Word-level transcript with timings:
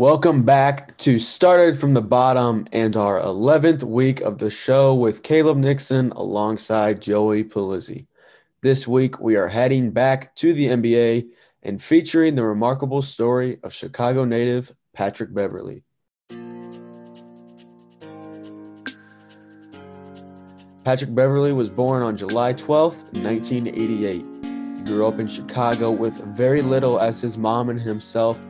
Welcome 0.00 0.44
back 0.44 0.96
to 0.96 1.18
Started 1.18 1.78
from 1.78 1.92
the 1.92 2.00
Bottom 2.00 2.66
and 2.72 2.96
our 2.96 3.20
11th 3.20 3.82
week 3.82 4.22
of 4.22 4.38
the 4.38 4.48
show 4.48 4.94
with 4.94 5.22
Caleb 5.22 5.58
Nixon 5.58 6.10
alongside 6.12 7.02
Joey 7.02 7.44
Pulizzi. 7.44 8.06
This 8.62 8.88
week, 8.88 9.20
we 9.20 9.36
are 9.36 9.46
heading 9.46 9.90
back 9.90 10.34
to 10.36 10.54
the 10.54 10.68
NBA 10.68 11.28
and 11.64 11.82
featuring 11.82 12.34
the 12.34 12.44
remarkable 12.44 13.02
story 13.02 13.58
of 13.62 13.74
Chicago 13.74 14.24
native 14.24 14.72
Patrick 14.94 15.34
Beverley. 15.34 15.84
Patrick 20.82 21.14
Beverley 21.14 21.52
was 21.52 21.68
born 21.68 22.02
on 22.02 22.16
July 22.16 22.54
12, 22.54 22.96
1988. 23.22 24.24
He 24.78 24.84
grew 24.84 25.06
up 25.06 25.18
in 25.18 25.28
Chicago 25.28 25.90
with 25.90 26.14
very 26.34 26.62
little 26.62 26.98
as 26.98 27.20
his 27.20 27.36
mom 27.36 27.68
and 27.68 27.78
himself 27.78 28.40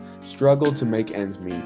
struggled 0.41 0.75
to 0.75 0.87
make 0.87 1.13
ends 1.13 1.39
meet. 1.39 1.63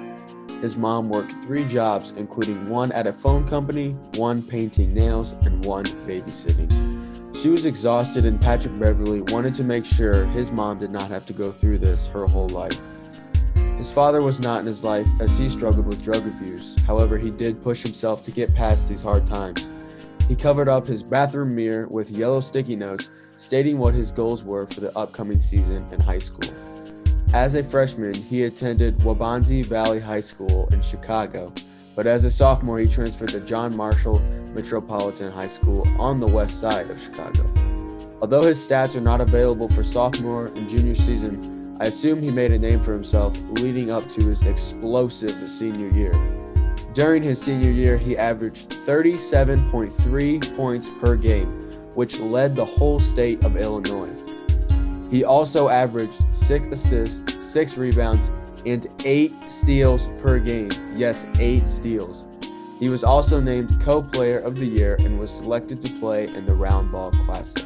His 0.60 0.77
mom 0.77 1.09
worked 1.09 1.30
three 1.46 1.62
jobs, 1.69 2.10
including 2.16 2.69
one 2.69 2.91
at 2.91 3.06
a 3.06 3.12
phone 3.12 3.47
company, 3.47 3.91
one 4.16 4.42
painting 4.42 4.92
nails, 4.92 5.34
and 5.47 5.64
one 5.64 5.84
babysitting. 5.84 7.41
She 7.41 7.50
was 7.50 7.66
exhausted, 7.66 8.24
and 8.24 8.41
Patrick 8.41 8.77
Beverley 8.77 9.20
wanted 9.33 9.55
to 9.55 9.62
make 9.62 9.84
sure 9.84 10.27
his 10.27 10.50
mom 10.50 10.80
did 10.80 10.91
not 10.91 11.06
have 11.06 11.24
to 11.27 11.33
go 11.33 11.52
through 11.52 11.78
this 11.78 12.09
her 12.09 12.27
whole 12.27 12.48
life. 12.48 12.80
His 13.78 13.92
father 13.92 14.23
was 14.23 14.41
not 14.41 14.62
in 14.62 14.66
his 14.66 14.83
life 14.83 15.06
as 15.20 15.38
he 15.38 15.48
struggled 15.48 15.86
with 15.86 16.02
drug 16.02 16.27
abuse. 16.27 16.75
However, 16.84 17.16
he 17.16 17.30
did 17.30 17.62
push 17.62 17.80
himself 17.80 18.25
to 18.25 18.33
get 18.33 18.56
past 18.56 18.88
these 18.88 19.05
hard 19.05 19.25
times. 19.28 19.70
He 20.27 20.34
covered 20.34 20.69
up 20.69 20.84
his 20.84 21.05
bathroom 21.05 21.55
mirror 21.55 21.86
with 21.86 22.11
yellow 22.11 22.41
sticky 22.41 22.75
notes 22.75 23.12
stating 23.38 23.78
what 23.78 23.95
his 23.95 24.11
goals 24.11 24.42
were 24.42 24.66
for 24.66 24.81
the 24.81 24.98
upcoming 24.98 25.41
season 25.41 25.86
in 25.92 26.00
high 26.00 26.19
school. 26.19 26.53
As 27.34 27.56
a 27.56 27.64
freshman, 27.64 28.14
he 28.14 28.44
attended 28.44 28.96
Waubonsie 28.98 29.66
Valley 29.66 29.98
High 29.98 30.20
School 30.20 30.68
in 30.70 30.80
Chicago, 30.82 31.52
but 31.96 32.06
as 32.06 32.24
a 32.24 32.30
sophomore, 32.30 32.78
he 32.78 32.86
transferred 32.86 33.30
to 33.30 33.41
John 33.41 33.76
Marshall 33.76 34.20
Metropolitan 34.54 35.32
High 35.32 35.48
School 35.48 35.84
on 35.98 36.20
the 36.20 36.28
west 36.28 36.60
side 36.60 36.88
of 36.88 37.02
Chicago. 37.02 37.42
Although 38.22 38.44
his 38.44 38.64
stats 38.64 38.94
are 38.94 39.00
not 39.00 39.20
available 39.20 39.68
for 39.68 39.82
sophomore 39.82 40.46
and 40.46 40.68
junior 40.68 40.94
season, 40.94 41.76
I 41.80 41.86
assume 41.86 42.22
he 42.22 42.30
made 42.30 42.52
a 42.52 42.58
name 42.58 42.80
for 42.80 42.92
himself 42.92 43.36
leading 43.60 43.91
up 43.91 44.08
to 44.10 44.28
his 44.28 44.44
explosive 44.44 45.32
senior 45.50 45.88
year. 45.88 46.12
During 46.92 47.24
his 47.24 47.42
senior 47.42 47.72
year, 47.72 47.98
he 47.98 48.16
averaged 48.16 48.70
37.3 48.70 50.56
points 50.56 50.88
per 51.00 51.16
game, 51.16 51.48
which 51.96 52.20
led 52.20 52.54
the 52.54 52.64
whole 52.64 53.00
state 53.00 53.44
of 53.44 53.56
Illinois. 53.56 54.23
He 55.10 55.24
also 55.24 55.69
averaged 55.69 56.22
six 56.34 56.66
assists, 56.69 57.44
six 57.44 57.77
rebounds, 57.77 58.30
and 58.66 58.86
eight 59.05 59.33
steals 59.44 60.08
per 60.20 60.38
game. 60.38 60.70
Yes, 60.94 61.27
eight 61.38 61.69
steals. 61.69 62.27
He 62.80 62.88
was 62.88 63.05
also 63.05 63.41
named 63.41 63.80
co 63.80 64.02
player 64.02 64.38
of 64.38 64.56
the 64.56 64.66
year 64.66 64.97
and 65.00 65.19
was 65.19 65.30
selected 65.30 65.80
to 65.82 65.92
play 66.00 66.27
in 66.28 66.44
the 66.44 66.52
Roundball 66.52 67.12
Classic. 67.25 67.64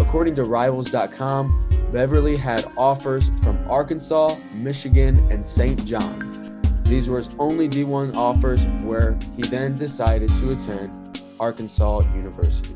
According 0.00 0.34
to 0.36 0.44
Rivals.com, 0.44 1.68
Beverley 1.92 2.36
had 2.36 2.64
offers 2.76 3.28
from 3.42 3.58
Arkansas, 3.70 4.34
Michigan, 4.54 5.18
and 5.30 5.44
St. 5.44 5.84
John's. 5.84 6.50
These 6.88 7.08
were 7.08 7.18
his 7.18 7.34
only 7.38 7.68
D1 7.68 8.14
offers, 8.16 8.64
where 8.82 9.18
he 9.36 9.42
then 9.42 9.76
decided 9.76 10.28
to 10.36 10.52
attend 10.52 11.20
Arkansas 11.38 12.00
University. 12.14 12.74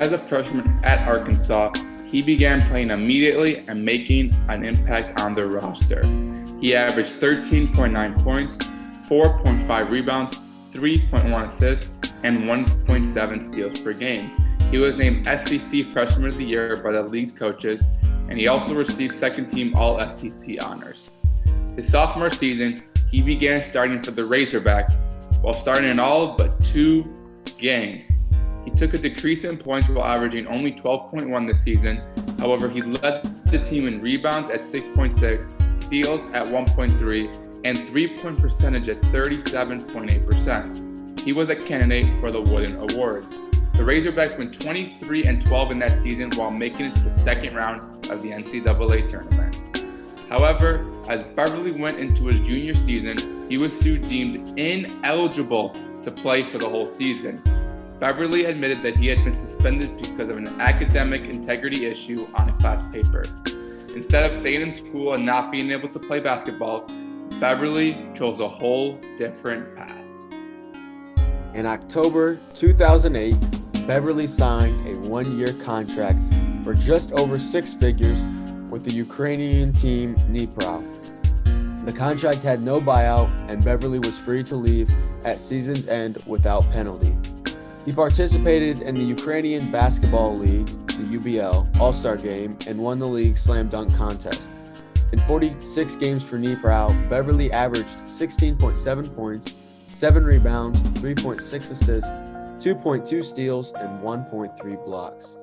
As 0.00 0.12
a 0.12 0.18
freshman 0.18 0.78
at 0.84 1.06
Arkansas, 1.08 1.72
he 2.10 2.22
began 2.22 2.60
playing 2.68 2.90
immediately 2.90 3.58
and 3.68 3.84
making 3.84 4.34
an 4.48 4.64
impact 4.64 5.20
on 5.20 5.34
the 5.34 5.46
roster. 5.46 6.02
He 6.60 6.74
averaged 6.74 7.20
13.9 7.20 8.24
points, 8.24 8.56
4.5 9.08 9.90
rebounds, 9.90 10.38
3.1 10.72 11.48
assists, 11.48 11.90
and 12.22 12.40
1.7 12.40 13.44
steals 13.44 13.80
per 13.80 13.92
game. 13.92 14.30
He 14.70 14.78
was 14.78 14.96
named 14.96 15.26
SEC 15.26 15.86
Freshman 15.86 16.28
of 16.28 16.36
the 16.36 16.44
Year 16.44 16.76
by 16.82 16.92
the 16.92 17.02
league's 17.02 17.32
coaches, 17.32 17.84
and 18.28 18.38
he 18.38 18.48
also 18.48 18.74
received 18.74 19.14
second 19.14 19.50
team 19.50 19.74
All 19.76 19.98
SEC 20.16 20.62
honors. 20.62 21.10
His 21.76 21.88
sophomore 21.90 22.30
season, 22.30 22.82
he 23.10 23.22
began 23.22 23.62
starting 23.62 24.02
for 24.02 24.10
the 24.10 24.22
Razorbacks 24.22 24.96
while 25.42 25.54
starting 25.54 25.90
in 25.90 26.00
all 26.00 26.36
but 26.36 26.62
two 26.64 27.06
games. 27.58 28.04
He 28.68 28.74
took 28.74 28.92
a 28.92 28.98
decrease 28.98 29.44
in 29.44 29.56
points 29.56 29.88
while 29.88 30.04
averaging 30.04 30.46
only 30.46 30.72
12.1 30.72 31.50
this 31.50 31.62
season. 31.62 32.02
However, 32.38 32.68
he 32.68 32.82
led 32.82 33.22
the 33.46 33.64
team 33.64 33.88
in 33.88 34.02
rebounds 34.02 34.50
at 34.50 34.60
6.6, 34.60 35.80
steals 35.80 36.20
at 36.34 36.44
1.3, 36.48 37.64
and 37.64 37.78
three 37.78 38.08
point 38.18 38.38
percentage 38.38 38.90
at 38.90 39.00
37.8%. 39.00 41.18
He 41.18 41.32
was 41.32 41.48
a 41.48 41.56
candidate 41.56 42.12
for 42.20 42.30
the 42.30 42.42
Wooden 42.42 42.76
Award. 42.76 43.24
The 43.72 43.84
Razorbacks 43.84 44.36
went 44.36 44.60
23 44.60 45.24
and 45.24 45.42
12 45.46 45.70
in 45.70 45.78
that 45.78 46.02
season 46.02 46.30
while 46.32 46.50
making 46.50 46.84
it 46.86 46.94
to 46.96 47.04
the 47.04 47.14
second 47.14 47.54
round 47.54 48.10
of 48.10 48.20
the 48.20 48.32
NCAA 48.32 49.08
tournament. 49.08 49.62
However, 50.28 50.86
as 51.08 51.22
Beverley 51.34 51.72
went 51.72 51.98
into 51.98 52.26
his 52.26 52.36
junior 52.40 52.74
season, 52.74 53.16
he 53.48 53.56
was 53.56 53.72
soon 53.80 54.02
deemed 54.02 54.58
ineligible 54.58 55.70
to 56.02 56.10
play 56.10 56.50
for 56.50 56.58
the 56.58 56.68
whole 56.68 56.86
season. 56.86 57.42
Beverley 58.00 58.44
admitted 58.44 58.80
that 58.82 58.96
he 58.96 59.08
had 59.08 59.24
been 59.24 59.36
suspended 59.36 59.96
because 59.96 60.30
of 60.30 60.36
an 60.36 60.60
academic 60.60 61.22
integrity 61.22 61.86
issue 61.86 62.28
on 62.34 62.48
a 62.48 62.52
class 62.58 62.80
paper. 62.92 63.24
Instead 63.94 64.24
of 64.24 64.40
staying 64.40 64.62
in 64.62 64.78
school 64.78 65.14
and 65.14 65.26
not 65.26 65.50
being 65.50 65.72
able 65.72 65.88
to 65.88 65.98
play 65.98 66.20
basketball, 66.20 66.86
Beverley 67.40 68.06
chose 68.14 68.38
a 68.38 68.48
whole 68.48 69.00
different 69.16 69.74
path. 69.74 70.04
In 71.54 71.66
October 71.66 72.38
2008, 72.54 73.34
Beverley 73.88 74.28
signed 74.28 74.86
a 74.86 75.08
one 75.08 75.36
year 75.36 75.52
contract 75.64 76.20
for 76.62 76.74
just 76.74 77.10
over 77.12 77.36
six 77.36 77.74
figures 77.74 78.22
with 78.70 78.84
the 78.84 78.92
Ukrainian 78.92 79.72
team 79.72 80.14
Dnipro. 80.14 80.84
The 81.84 81.92
contract 81.92 82.42
had 82.42 82.62
no 82.62 82.80
buyout, 82.80 83.28
and 83.50 83.64
Beverley 83.64 83.98
was 83.98 84.16
free 84.16 84.44
to 84.44 84.54
leave 84.54 84.88
at 85.24 85.38
season's 85.38 85.88
end 85.88 86.22
without 86.26 86.70
penalty. 86.70 87.16
He 87.88 87.94
participated 87.94 88.82
in 88.82 88.94
the 88.94 89.02
Ukrainian 89.02 89.70
Basketball 89.70 90.36
League, 90.36 90.66
the 90.88 91.18
UBL, 91.18 91.80
All 91.80 91.94
Star 91.94 92.18
Game 92.18 92.54
and 92.66 92.78
won 92.78 92.98
the 92.98 93.08
league 93.08 93.38
slam 93.38 93.70
dunk 93.70 93.96
contest. 93.96 94.42
In 95.10 95.18
46 95.20 95.96
games 95.96 96.22
for 96.22 96.36
Dnipro, 96.36 97.08
Beverley 97.08 97.50
averaged 97.50 97.96
16.7 98.04 99.16
points, 99.16 99.54
7 99.86 100.22
rebounds, 100.22 100.78
3.6 101.00 101.40
assists, 101.70 102.10
2.2 102.62 103.24
steals, 103.24 103.72
and 103.72 104.02
1.3 104.02 104.84
blocks. 104.84 105.38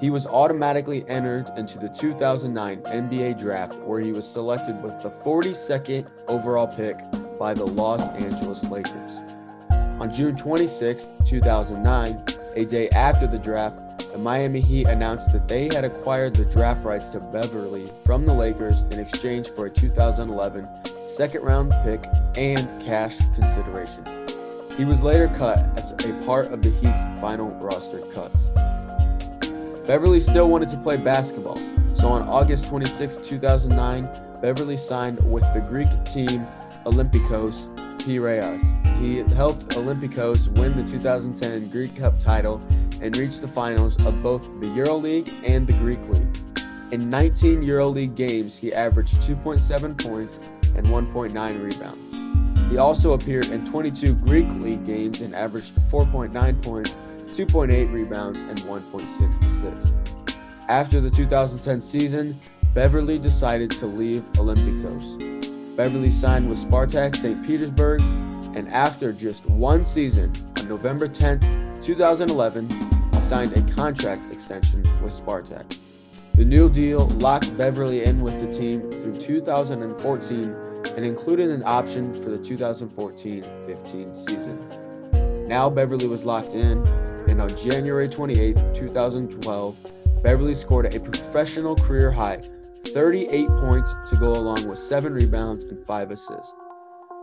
He 0.00 0.08
was 0.08 0.26
automatically 0.26 1.04
entered 1.06 1.50
into 1.58 1.78
the 1.78 1.90
2009 1.90 2.80
NBA 2.80 3.38
draft, 3.38 3.78
where 3.80 4.00
he 4.00 4.12
was 4.12 4.26
selected 4.26 4.82
with 4.82 5.02
the 5.02 5.10
42nd 5.10 6.08
overall 6.28 6.66
pick 6.66 6.96
by 7.38 7.52
the 7.52 7.66
Los 7.66 8.08
Angeles 8.12 8.64
Lakers. 8.70 9.23
On 10.00 10.12
June 10.12 10.36
26, 10.36 11.08
2009, 11.24 12.24
a 12.56 12.64
day 12.64 12.88
after 12.90 13.28
the 13.28 13.38
draft, 13.38 13.78
the 14.12 14.18
Miami 14.18 14.60
Heat 14.60 14.88
announced 14.88 15.32
that 15.32 15.46
they 15.46 15.64
had 15.72 15.84
acquired 15.84 16.34
the 16.34 16.44
draft 16.44 16.84
rights 16.84 17.08
to 17.10 17.20
Beverley 17.20 17.88
from 18.04 18.26
the 18.26 18.34
Lakers 18.34 18.82
in 18.90 18.98
exchange 18.98 19.50
for 19.50 19.66
a 19.66 19.70
2011 19.70 20.68
second 21.06 21.42
round 21.42 21.72
pick 21.84 22.04
and 22.36 22.58
cash 22.84 23.16
consideration. 23.34 24.04
He 24.76 24.84
was 24.84 25.00
later 25.00 25.28
cut 25.28 25.58
as 25.78 25.92
a 25.92 26.12
part 26.24 26.46
of 26.48 26.60
the 26.60 26.70
Heat's 26.70 27.02
final 27.20 27.50
roster 27.60 28.00
cuts. 28.12 28.42
Beverley 29.86 30.18
still 30.18 30.48
wanted 30.50 30.70
to 30.70 30.76
play 30.78 30.96
basketball, 30.96 31.58
so 31.94 32.08
on 32.08 32.22
August 32.28 32.66
26, 32.66 33.18
2009, 33.18 34.08
Beverley 34.40 34.76
signed 34.76 35.18
with 35.30 35.44
the 35.54 35.60
Greek 35.60 35.88
team 36.04 36.46
Olympiacos 36.84 37.68
Piraeus. 37.98 38.83
He 39.00 39.18
helped 39.34 39.70
Olympiacos 39.70 40.48
win 40.58 40.76
the 40.76 40.84
2010 40.84 41.68
Greek 41.68 41.96
Cup 41.96 42.20
title 42.20 42.62
and 43.00 43.16
reach 43.16 43.38
the 43.38 43.48
finals 43.48 44.02
of 44.06 44.22
both 44.22 44.44
the 44.60 44.66
EuroLeague 44.66 45.32
and 45.46 45.66
the 45.66 45.74
Greek 45.74 46.00
League. 46.08 46.38
In 46.90 47.10
19 47.10 47.62
EuroLeague 47.62 48.14
games, 48.14 48.56
he 48.56 48.72
averaged 48.72 49.14
2.7 49.22 50.02
points 50.02 50.38
and 50.76 50.86
1.9 50.86 51.34
rebounds. 51.62 52.70
He 52.70 52.78
also 52.78 53.12
appeared 53.12 53.48
in 53.50 53.68
22 53.70 54.14
Greek 54.14 54.48
League 54.54 54.86
games 54.86 55.20
and 55.20 55.34
averaged 55.34 55.74
4.9 55.90 56.62
points, 56.62 56.96
2.8 57.34 57.92
rebounds, 57.92 58.40
and 58.40 58.58
1.6 58.60 59.48
assists. 59.48 59.92
After 60.68 61.00
the 61.00 61.10
2010 61.10 61.80
season, 61.80 62.38
Beverley 62.72 63.18
decided 63.18 63.70
to 63.72 63.86
leave 63.86 64.22
Olympiacos. 64.34 65.76
Beverley 65.76 66.10
signed 66.10 66.48
with 66.48 66.58
Spartak 66.58 67.16
St. 67.16 67.44
Petersburg, 67.46 68.00
and 68.54 68.68
after 68.68 69.12
just 69.12 69.44
one 69.46 69.84
season, 69.84 70.32
on 70.58 70.68
November 70.68 71.08
10, 71.08 71.80
2011, 71.82 72.68
signed 73.20 73.52
a 73.52 73.74
contract 73.74 74.32
extension 74.32 74.82
with 75.02 75.12
Spartak. 75.12 75.80
The 76.34 76.44
new 76.44 76.68
deal 76.68 77.06
locked 77.06 77.56
Beverley 77.56 78.04
in 78.04 78.20
with 78.20 78.40
the 78.40 78.52
team 78.56 78.80
through 78.90 79.20
2014 79.20 80.44
and 80.96 81.04
included 81.04 81.50
an 81.50 81.62
option 81.64 82.12
for 82.14 82.30
the 82.30 82.38
2014-15 82.38 84.16
season. 84.16 85.48
Now 85.48 85.68
Beverley 85.68 86.06
was 86.06 86.24
locked 86.24 86.54
in, 86.54 86.78
and 87.28 87.40
on 87.40 87.48
January 87.56 88.08
28, 88.08 88.56
2012, 88.74 89.92
Beverley 90.22 90.54
scored 90.54 90.94
a 90.94 91.00
professional 91.00 91.76
career 91.76 92.10
high 92.10 92.40
38 92.86 93.48
points 93.48 93.94
to 94.10 94.16
go 94.16 94.32
along 94.32 94.68
with 94.68 94.78
7 94.78 95.12
rebounds 95.12 95.64
and 95.64 95.84
5 95.84 96.10
assists. 96.12 96.54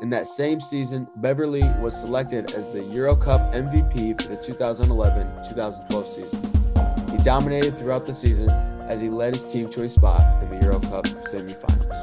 In 0.02 0.10
that 0.10 0.26
same 0.26 0.60
season, 0.60 1.08
Beverley 1.18 1.62
was 1.80 1.96
selected 1.96 2.54
as 2.54 2.74
the 2.74 2.82
Euro 2.86 3.16
Cup 3.16 3.54
MVP 3.54 4.20
for 4.20 4.30
the 4.30 4.38
2011-2012 4.38 6.08
season. 6.08 7.16
He 7.16 7.24
dominated 7.24 7.78
throughout 7.78 8.08
the 8.08 8.14
season 8.16 8.50
as 8.90 9.00
he 9.00 9.10
led 9.10 9.36
his 9.36 9.46
team 9.54 9.72
to 9.74 9.84
a 9.84 9.90
spot 9.90 10.42
in 10.42 10.50
the 10.50 10.58
Euro 10.66 10.80
Cup 10.80 11.06
semifinals. 11.06 11.94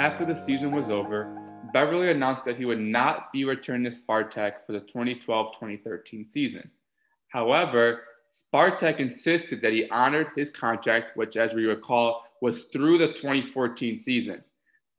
After 0.00 0.26
the 0.26 0.44
season 0.44 0.72
was 0.74 0.90
over, 0.90 1.32
Beverley 1.72 2.10
announced 2.10 2.44
that 2.44 2.56
he 2.56 2.64
would 2.64 2.80
not 2.80 3.30
be 3.32 3.44
returning 3.44 3.88
to 3.88 3.96
Spartak 3.96 4.66
for 4.66 4.72
the 4.72 4.80
2012-2013 4.80 6.28
season. 6.28 6.68
However, 7.28 8.02
Spartak 8.34 8.98
insisted 8.98 9.62
that 9.62 9.72
he 9.72 9.88
honored 9.90 10.30
his 10.34 10.50
contract, 10.50 11.16
which, 11.16 11.36
as 11.36 11.54
we 11.54 11.66
recall, 11.66 12.24
was 12.42 12.64
through 12.72 12.98
the 12.98 13.12
2014 13.12 14.00
season. 14.00 14.42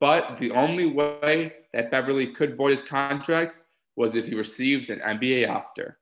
But 0.00 0.38
the 0.38 0.52
only 0.52 0.86
way 0.86 1.52
that 1.72 1.90
Beverley 1.90 2.28
could 2.28 2.56
void 2.56 2.70
his 2.70 2.82
contract 2.82 3.56
was 3.96 4.14
if 4.14 4.26
he 4.26 4.34
received 4.34 4.90
an 4.90 5.00
NBA 5.00 5.48
after. 5.48 5.98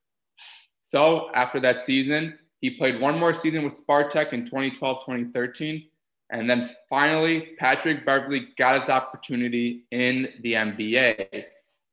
So 0.84 1.30
after 1.34 1.58
that 1.60 1.86
season, 1.86 2.38
he 2.60 2.70
played 2.70 3.00
one 3.00 3.18
more 3.18 3.34
season 3.34 3.64
with 3.64 3.84
Spartak 3.84 4.32
in 4.32 4.44
2012 4.44 5.04
2013. 5.04 5.88
And 6.30 6.50
then 6.50 6.70
finally, 6.90 7.54
Patrick 7.58 8.04
Beverley 8.04 8.48
got 8.58 8.80
his 8.80 8.90
opportunity 8.90 9.84
in 9.92 10.28
the 10.42 10.54
NBA. 10.54 11.44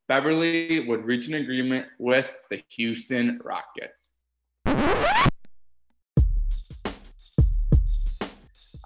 Beverley 0.08 0.86
would 0.88 1.06
reach 1.06 1.28
an 1.28 1.36
agreement 1.36 1.86
with 2.00 2.26
the 2.50 2.62
Houston 2.70 3.40
Rockets. 3.44 4.12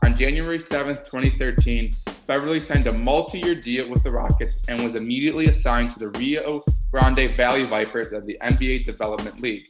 On 0.04 0.18
January 0.18 0.60
7th, 0.60 1.06
2013, 1.06 1.94
Beverley 2.28 2.60
signed 2.60 2.88
a 2.88 2.94
multi 2.94 3.40
year 3.40 3.56
deal 3.56 3.90
with 3.90 4.04
the 4.04 4.12
Rockets 4.12 4.58
and 4.68 4.84
was 4.84 4.96
immediately 4.96 5.46
assigned 5.46 5.94
to 5.94 6.00
the 6.00 6.10
Rio 6.20 6.62
Grande 6.92 7.34
Valley 7.38 7.64
Vipers 7.64 8.12
of 8.12 8.26
the 8.26 8.38
NBA 8.44 8.84
Development 8.84 9.40
League. 9.42 9.66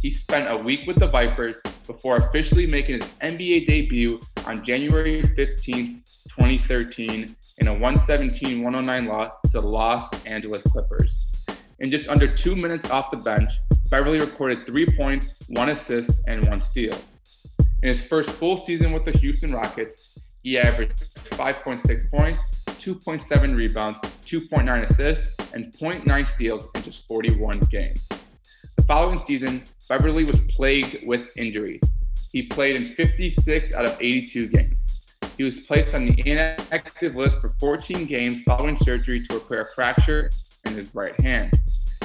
He 0.00 0.10
spent 0.10 0.50
a 0.50 0.56
week 0.56 0.84
with 0.88 0.96
the 0.96 1.06
Vipers 1.06 1.58
before 1.86 2.16
officially 2.16 2.66
making 2.66 3.00
his 3.00 3.08
NBA 3.22 3.68
debut 3.68 4.20
on 4.48 4.64
January 4.64 5.22
15, 5.22 6.02
2013, 6.28 7.36
in 7.58 7.68
a 7.68 7.72
117 7.72 8.64
109 8.64 9.06
loss 9.06 9.30
to 9.52 9.60
the 9.60 9.62
Los 9.62 10.10
Angeles 10.26 10.64
Clippers. 10.64 11.28
In 11.78 11.88
just 11.88 12.08
under 12.08 12.26
two 12.26 12.56
minutes 12.56 12.90
off 12.90 13.12
the 13.12 13.16
bench, 13.16 13.52
Beverley 13.90 14.18
recorded 14.18 14.58
three 14.58 14.86
points, 14.86 15.34
one 15.50 15.68
assist, 15.68 16.18
and 16.26 16.48
one 16.48 16.60
steal. 16.60 16.98
In 17.84 17.90
his 17.90 18.02
first 18.02 18.30
full 18.30 18.56
season 18.56 18.90
with 18.90 19.04
the 19.04 19.12
Houston 19.12 19.52
Rockets, 19.52 20.18
he 20.42 20.58
averaged 20.58 21.14
5.6 21.30 22.10
points, 22.10 22.42
2.7 22.66 23.56
rebounds, 23.56 23.98
2.9 24.00 24.90
assists, 24.90 25.52
and 25.52 25.72
0.9 25.72 26.28
steals 26.28 26.68
in 26.74 26.82
just 26.82 27.06
41 27.06 27.60
games. 27.70 28.08
The 28.76 28.82
following 28.82 29.20
season, 29.24 29.62
Beverley 29.88 30.24
was 30.24 30.40
plagued 30.48 31.06
with 31.06 31.36
injuries. 31.36 31.82
He 32.32 32.44
played 32.44 32.76
in 32.76 32.88
56 32.88 33.74
out 33.74 33.84
of 33.84 33.96
82 34.00 34.48
games. 34.48 35.16
He 35.36 35.44
was 35.44 35.60
placed 35.60 35.94
on 35.94 36.06
the 36.06 36.22
inactive 36.28 37.14
list 37.14 37.40
for 37.40 37.50
14 37.60 38.06
games 38.06 38.42
following 38.42 38.76
surgery 38.78 39.24
to 39.26 39.34
repair 39.34 39.60
a 39.60 39.66
fracture 39.74 40.30
in 40.64 40.72
his 40.72 40.94
right 40.94 41.18
hand. 41.20 41.52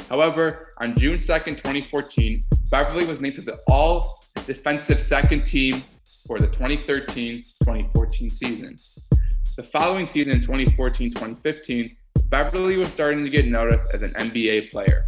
However, 0.10 0.74
on 0.80 0.96
June 0.96 1.18
2nd, 1.18 1.58
2014, 1.58 2.44
Beverley 2.70 3.06
was 3.06 3.20
named 3.20 3.36
to 3.36 3.42
the 3.42 3.60
All 3.68 4.24
Defensive 4.46 5.02
Second 5.02 5.46
Team 5.46 5.84
for 6.28 6.40
the 6.40 6.48
2013 6.48 7.44
2014 7.64 8.30
season. 8.30 8.78
The 9.56 9.64
following 9.64 10.06
season, 10.06 10.34
in 10.34 10.42
2014 10.42 11.12
2015, 11.12 11.96
Beverley 12.26 12.78
was 12.78 12.90
starting 12.90 13.24
to 13.24 13.30
get 13.30 13.48
noticed 13.48 13.86
as 13.94 14.02
an 14.02 14.12
NBA 14.12 14.70
player. 14.70 15.08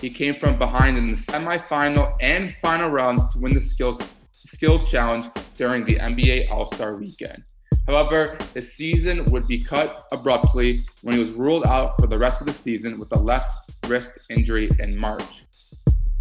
He 0.00 0.08
came 0.08 0.34
from 0.34 0.58
behind 0.58 0.96
in 0.96 1.12
the 1.12 1.16
semifinal 1.16 2.16
and 2.20 2.52
final 2.56 2.90
rounds 2.90 3.32
to 3.34 3.38
win 3.38 3.52
the 3.52 3.60
skills, 3.60 4.00
skills 4.32 4.90
challenge 4.90 5.26
during 5.56 5.84
the 5.84 5.96
NBA 5.96 6.50
All 6.50 6.66
Star 6.72 6.96
weekend. 6.96 7.44
However, 7.86 8.38
his 8.54 8.72
season 8.72 9.26
would 9.26 9.46
be 9.46 9.58
cut 9.58 10.06
abruptly 10.10 10.80
when 11.02 11.16
he 11.16 11.22
was 11.22 11.36
ruled 11.36 11.66
out 11.66 12.00
for 12.00 12.06
the 12.06 12.16
rest 12.16 12.40
of 12.40 12.46
the 12.46 12.54
season 12.54 12.98
with 12.98 13.12
a 13.12 13.18
left 13.18 13.52
wrist 13.86 14.18
injury 14.30 14.70
in 14.78 14.96
March. 14.98 15.22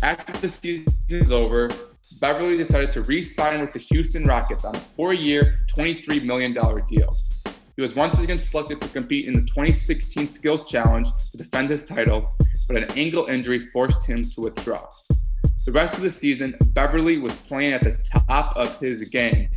After 0.02 0.34
the 0.34 0.50
season 0.50 0.94
is 1.08 1.32
over, 1.32 1.72
Beverley 2.12 2.58
decided 2.58 2.92
to 2.92 3.02
re 3.04 3.22
sign 3.22 3.62
with 3.62 3.72
the 3.72 3.80
Houston 3.80 4.26
Rockets 4.26 4.66
on 4.66 4.76
a 4.76 4.80
four 4.80 5.14
year, 5.14 5.60
$23 5.76 6.24
million 6.24 6.52
deal. 6.54 7.16
He 7.76 7.82
was 7.82 7.96
once 7.96 8.20
again 8.20 8.38
selected 8.38 8.82
to 8.82 8.88
compete 8.90 9.26
in 9.26 9.34
the 9.34 9.42
2016 9.42 10.28
Skills 10.28 10.70
Challenge 10.70 11.08
to 11.32 11.38
defend 11.38 11.70
his 11.70 11.84
title, 11.84 12.36
but 12.68 12.78
an 12.78 12.92
ankle 12.98 13.26
injury 13.26 13.70
forced 13.72 14.06
him 14.06 14.24
to 14.32 14.42
withdraw. 14.42 14.86
The 15.66 15.72
rest 15.72 15.96
of 15.96 16.02
the 16.02 16.12
season, 16.12 16.58
Beverley 16.72 17.20
was 17.20 17.36
playing 17.38 17.72
at 17.74 17.82
the 17.82 17.98
top 18.04 18.56
of 18.58 18.78
his 18.80 19.08
game. 19.10 19.50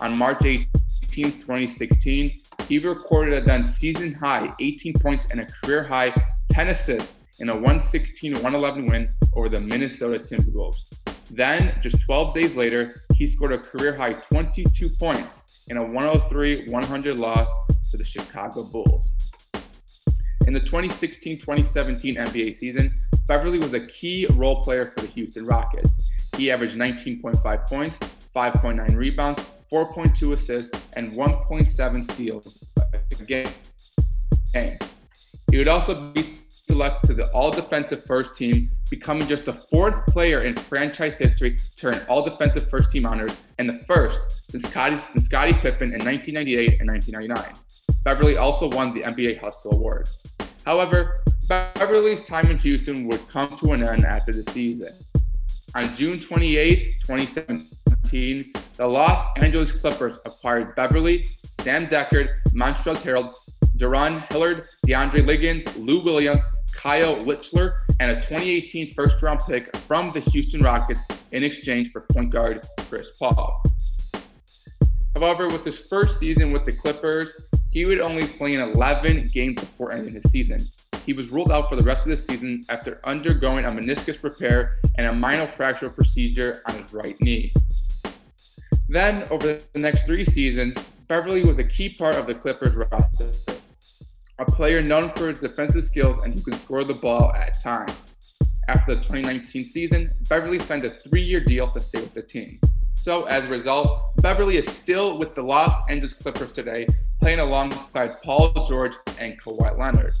On 0.00 0.16
March 0.16 0.44
18, 0.44 0.68
2016, 1.10 2.30
he 2.68 2.78
recorded 2.78 3.34
a 3.34 3.44
then 3.44 3.64
season 3.64 4.14
high 4.14 4.54
18 4.60 4.94
points 4.94 5.26
and 5.32 5.40
a 5.40 5.46
career 5.46 5.82
high 5.82 6.14
10 6.50 6.68
assists 6.68 7.19
in 7.40 7.48
a 7.48 7.54
116 7.54 8.34
111 8.34 8.86
win 8.86 9.12
over 9.34 9.48
the 9.48 9.60
Minnesota 9.60 10.18
Timberwolves. 10.18 10.84
Then, 11.30 11.78
just 11.82 12.02
12 12.04 12.34
days 12.34 12.56
later, 12.56 13.04
he 13.14 13.26
scored 13.26 13.52
a 13.52 13.58
career 13.58 13.96
high 13.96 14.12
22 14.12 14.88
points 14.90 15.64
in 15.68 15.76
a 15.76 15.82
103 15.82 16.68
100 16.68 17.18
loss 17.18 17.48
to 17.90 17.96
the 17.96 18.04
Chicago 18.04 18.64
Bulls. 18.64 19.10
In 20.46 20.54
the 20.54 20.60
2016 20.60 21.38
2017 21.38 22.16
NBA 22.16 22.58
season, 22.58 22.94
Beverley 23.26 23.58
was 23.58 23.74
a 23.74 23.86
key 23.86 24.26
role 24.34 24.62
player 24.62 24.86
for 24.86 25.02
the 25.02 25.06
Houston 25.08 25.46
Rockets. 25.46 26.10
He 26.36 26.50
averaged 26.50 26.76
19.5 26.76 27.66
points, 27.68 27.96
5.9 28.34 28.96
rebounds, 28.96 29.50
4.2 29.72 30.34
assists, 30.34 30.86
and 30.96 31.12
1.7 31.12 32.10
steals 32.12 32.68
a 33.20 33.24
game. 33.24 33.46
He 35.50 35.58
would 35.58 35.68
also 35.68 36.10
be 36.10 36.24
to 36.70 37.14
the 37.14 37.28
All 37.34 37.50
Defensive 37.50 38.04
First 38.04 38.36
Team, 38.36 38.70
becoming 38.90 39.26
just 39.26 39.46
the 39.46 39.52
fourth 39.52 40.06
player 40.06 40.40
in 40.40 40.54
franchise 40.54 41.16
history 41.16 41.58
to 41.76 41.88
earn 41.88 42.00
All 42.08 42.22
Defensive 42.22 42.70
First 42.70 42.90
Team 42.90 43.06
honors 43.06 43.40
and 43.58 43.68
the 43.68 43.74
first 43.84 44.50
since 44.50 44.68
Scottie, 44.68 44.98
since 45.12 45.26
Scottie 45.26 45.52
Pippen 45.52 45.92
in 45.92 46.04
1998 46.04 46.80
and 46.80 46.88
1999. 46.88 47.54
Beverley 48.04 48.36
also 48.36 48.68
won 48.68 48.94
the 48.94 49.02
NBA 49.02 49.40
Hustle 49.40 49.74
Award. 49.74 50.08
However, 50.64 51.22
Beverley's 51.48 52.24
time 52.24 52.50
in 52.50 52.58
Houston 52.58 53.08
would 53.08 53.28
come 53.28 53.48
to 53.58 53.72
an 53.72 53.82
end 53.82 54.04
after 54.04 54.32
the 54.32 54.48
season. 54.52 54.92
On 55.74 55.84
June 55.96 56.20
28, 56.20 56.94
2017, 57.04 58.52
the 58.76 58.86
Los 58.86 59.26
Angeles 59.36 59.72
Clippers 59.72 60.18
acquired 60.24 60.74
Beverley, 60.76 61.26
Sam 61.62 61.86
Dekker, 61.86 62.40
Montrezl 62.54 62.96
Harrell, 63.02 63.32
Darrun 63.76 64.24
Hilliard, 64.30 64.68
DeAndre 64.86 65.26
Liggins, 65.26 65.76
Lou 65.76 66.00
Williams, 66.02 66.40
Kyle 66.72 67.16
Wiltjer, 67.16 67.80
and 68.00 68.10
a 68.10 68.16
2018 68.16 68.94
first 68.94 69.20
round 69.22 69.40
pick 69.46 69.76
from 69.76 70.10
the 70.10 70.20
Houston 70.20 70.60
Rockets 70.60 71.02
in 71.32 71.44
exchange 71.44 71.90
for 71.92 72.02
point 72.12 72.30
guard 72.30 72.62
Chris 72.88 73.10
Paul. 73.18 73.62
However, 75.14 75.48
with 75.48 75.64
his 75.64 75.78
first 75.78 76.18
season 76.18 76.52
with 76.52 76.64
the 76.64 76.72
Clippers, 76.72 77.46
he 77.70 77.84
would 77.84 78.00
only 78.00 78.26
play 78.26 78.54
in 78.54 78.60
11 78.60 79.30
games 79.32 79.56
before 79.56 79.92
ending 79.92 80.14
his 80.14 80.30
season. 80.30 80.60
He 81.06 81.12
was 81.12 81.28
ruled 81.28 81.52
out 81.52 81.68
for 81.68 81.76
the 81.76 81.82
rest 81.82 82.06
of 82.06 82.10
the 82.10 82.16
season 82.16 82.62
after 82.68 83.00
undergoing 83.04 83.64
a 83.64 83.68
meniscus 83.68 84.22
repair 84.22 84.78
and 84.96 85.06
a 85.06 85.12
minor 85.12 85.46
fracture 85.46 85.90
procedure 85.90 86.62
on 86.66 86.82
his 86.82 86.92
right 86.92 87.20
knee. 87.20 87.52
Then, 88.88 89.24
over 89.30 89.58
the 89.72 89.78
next 89.78 90.04
three 90.04 90.24
seasons, 90.24 90.74
Beverley 91.06 91.44
was 91.44 91.58
a 91.58 91.64
key 91.64 91.90
part 91.90 92.16
of 92.16 92.26
the 92.26 92.34
Clippers 92.34 92.74
roster, 92.74 93.32
a 94.40 94.44
player 94.46 94.80
known 94.80 95.10
for 95.10 95.28
his 95.28 95.40
defensive 95.40 95.84
skills 95.84 96.24
and 96.24 96.32
who 96.32 96.40
can 96.40 96.54
score 96.54 96.82
the 96.82 96.94
ball 96.94 97.30
at 97.34 97.60
times. 97.60 98.16
After 98.68 98.94
the 98.94 99.00
2019 99.02 99.64
season, 99.64 100.10
Beverley 100.30 100.58
signed 100.58 100.84
a 100.86 100.90
three 100.90 101.22
year 101.22 101.40
deal 101.40 101.66
to 101.66 101.80
stay 101.80 102.00
with 102.00 102.14
the 102.14 102.22
team. 102.22 102.58
So, 102.94 103.24
as 103.24 103.44
a 103.44 103.48
result, 103.48 104.16
Beverley 104.16 104.56
is 104.56 104.66
still 104.66 105.18
with 105.18 105.34
the 105.34 105.42
Los 105.42 105.72
Angeles 105.90 106.14
Clippers 106.14 106.52
today, 106.52 106.86
playing 107.20 107.40
alongside 107.40 108.10
Paul 108.22 108.66
George 108.66 108.94
and 109.18 109.38
Kawhi 109.40 109.78
Leonard. 109.78 110.14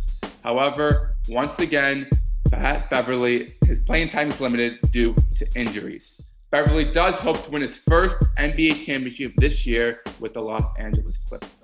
However, 0.44 1.16
once 1.28 1.58
again, 1.58 2.08
Pat 2.50 2.88
Beverley, 2.90 3.54
his 3.66 3.80
playing 3.80 4.10
time 4.10 4.28
is 4.28 4.40
limited 4.40 4.78
due 4.90 5.14
to 5.36 5.46
injuries. 5.58 6.20
Beverley 6.50 6.90
does 6.92 7.14
hope 7.14 7.42
to 7.44 7.50
win 7.50 7.62
his 7.62 7.76
first 7.76 8.18
NBA 8.36 8.84
championship 8.84 9.32
this 9.36 9.64
year 9.64 10.02
with 10.18 10.34
the 10.34 10.42
Los 10.42 10.64
Angeles 10.78 11.18
Clippers. 11.28 11.59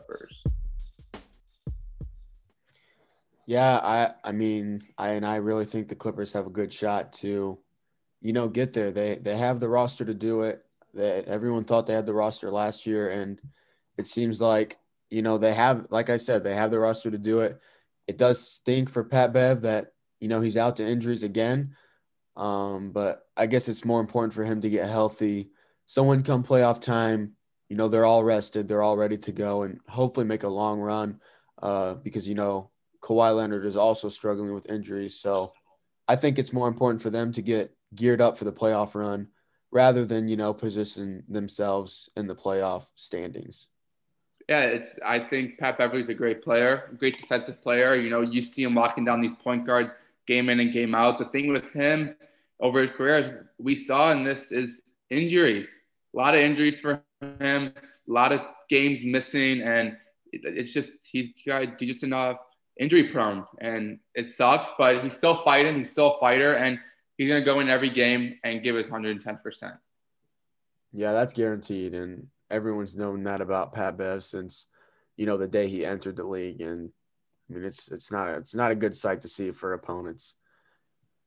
Yeah, 3.47 3.79
I 3.79 4.13
I 4.29 4.33
mean, 4.33 4.83
I 4.99 5.11
and 5.11 5.25
I 5.27 5.37
really 5.37 5.67
think 5.67 5.89
the 5.89 5.95
Clippers 5.95 6.33
have 6.33 6.47
a 6.47 6.51
good 6.51 6.73
shot 6.75 7.13
to, 7.15 7.59
you 8.21 8.33
know, 8.33 8.49
get 8.49 8.73
there. 8.73 8.91
They 8.93 9.17
they 9.17 9.37
have 9.37 9.61
the 9.61 9.69
roster 9.69 10.05
to 10.05 10.15
do 10.15 10.43
it. 10.43 10.65
They, 10.95 11.23
everyone 11.27 11.65
thought 11.65 11.87
they 11.87 11.95
had 11.95 12.07
the 12.07 12.15
roster 12.15 12.51
last 12.51 12.87
year, 12.87 13.11
and 13.11 13.41
it 13.99 14.07
seems 14.09 14.41
like 14.41 14.79
you 15.11 15.23
know 15.23 15.39
they 15.39 15.55
have, 15.55 15.87
like 15.91 16.11
I 16.11 16.17
said, 16.19 16.43
they 16.45 16.55
have 16.57 16.71
the 16.73 16.81
roster 16.81 17.11
to 17.11 17.19
do 17.19 17.41
it. 17.41 17.61
It 18.09 18.19
does 18.19 18.41
stink 18.43 18.91
for 18.91 19.05
Pat 19.05 19.33
Bev 19.33 19.63
that 19.63 19.93
you 20.21 20.29
know 20.29 20.41
he's 20.41 20.57
out 20.57 20.77
to 20.79 20.87
injuries 20.89 21.23
again, 21.23 21.77
um, 22.37 22.93
but 22.93 23.23
I 23.37 23.47
guess 23.47 23.69
it's 23.69 23.85
more 23.85 24.01
important 24.01 24.35
for 24.35 24.45
him 24.45 24.61
to 24.63 24.71
get 24.71 24.89
healthy. 24.89 25.51
Someone 25.87 26.23
come 26.25 26.45
playoff 26.45 26.81
time, 26.81 27.35
you 27.69 27.77
know 27.77 27.89
they're 27.89 28.07
all 28.07 28.25
rested, 28.25 28.69
they're 28.69 28.83
all 28.83 28.97
ready 28.97 29.19
to 29.19 29.33
go, 29.33 29.63
and 29.63 29.81
hopefully 29.89 30.27
make 30.27 30.43
a 30.45 30.49
long 30.49 30.81
run. 30.81 31.21
Uh, 31.63 31.95
because 31.95 32.29
you 32.29 32.35
know 32.35 32.71
Kawhi 33.07 33.37
Leonard 33.37 33.65
is 33.65 33.77
also 33.77 34.09
struggling 34.09 34.53
with 34.53 34.69
injuries, 34.69 35.21
so 35.21 35.53
I 36.09 36.17
think 36.17 36.39
it's 36.39 36.53
more 36.53 36.67
important 36.67 37.01
for 37.01 37.11
them 37.11 37.33
to 37.35 37.43
get 37.43 37.73
geared 37.95 38.21
up 38.21 38.37
for 38.37 38.45
the 38.45 38.53
playoff 38.53 38.97
run 38.97 39.29
rather 39.71 40.05
than 40.05 40.27
you 40.27 40.37
know 40.37 40.53
position 40.53 41.23
themselves 41.29 42.11
in 42.17 42.27
the 42.27 42.35
playoff 42.35 42.87
standings. 42.97 43.69
Yeah, 44.49 44.63
it's. 44.63 44.99
I 45.05 45.21
think 45.21 45.59
Pat 45.59 45.79
Beverley's 45.79 46.09
a 46.09 46.15
great 46.15 46.43
player, 46.43 46.91
great 46.99 47.21
defensive 47.21 47.63
player. 47.63 47.95
You 47.95 48.11
know, 48.11 48.23
you 48.23 48.43
see 48.43 48.65
him 48.65 48.75
locking 48.75 49.05
down 49.05 49.21
these 49.21 49.35
point 49.35 49.65
guards 49.65 49.95
game 50.27 50.49
in 50.49 50.59
and 50.59 50.73
game 50.73 50.95
out. 50.95 51.21
The 51.21 51.27
thing 51.27 51.53
with 51.53 51.71
him 51.73 52.17
over 52.59 52.83
his 52.83 52.91
career, 52.91 53.51
we 53.59 53.77
saw 53.77 54.11
in 54.11 54.25
this 54.25 54.51
is 54.51 54.83
injuries. 55.11 55.69
A 56.13 56.17
lot 56.17 56.35
of 56.35 56.41
injuries 56.41 56.81
for 56.81 57.03
him, 57.21 57.73
a 57.77 58.13
lot 58.13 58.33
of 58.33 58.41
games 58.69 59.01
missing, 59.05 59.63
and 59.63 59.97
it's 60.33 60.73
just 60.73 60.91
he's 61.03 61.29
got 61.47 61.63
he's 61.79 61.91
just 61.91 62.03
enough 62.03 62.39
injury 62.79 63.05
prone, 63.05 63.45
and 63.61 63.99
it 64.15 64.31
sucks. 64.31 64.69
But 64.79 65.03
he's 65.03 65.15
still 65.15 65.37
fighting. 65.37 65.77
He's 65.77 65.91
still 65.91 66.15
a 66.15 66.21
fighter, 66.21 66.55
and 66.55 66.79
he's 67.17 67.29
gonna 67.29 67.45
go 67.45 67.61
in 67.61 67.69
every 67.69 67.91
game 67.91 68.39
and 68.45 68.63
give 68.63 68.77
his 68.77 68.91
110 68.91 69.39
percent. 69.43 69.75
Yeah, 70.93 71.13
that's 71.13 71.33
guaranteed, 71.33 71.95
and 71.95 72.29
everyone's 72.51 72.97
known 72.97 73.25
that 73.25 73.41
about 73.41 73.73
Pat 73.73 73.97
Bev 73.97 74.25
since 74.25 74.67
you 75.17 75.27
know 75.27 75.37
the 75.37 75.49
day 75.49 75.69
he 75.69 75.85
entered 75.85 76.17
the 76.17 76.25
league, 76.25 76.61
and 76.61 76.91
I 77.51 77.55
mean 77.55 77.65
it's 77.65 77.91
it's 77.91 78.11
not 78.11 78.29
a, 78.29 78.37
it's 78.37 78.55
not 78.55 78.71
a 78.71 78.77
good 78.77 78.97
sight 78.97 79.23
to 79.23 79.29
see 79.29 79.51
for 79.51 79.73
opponents. 79.73 80.35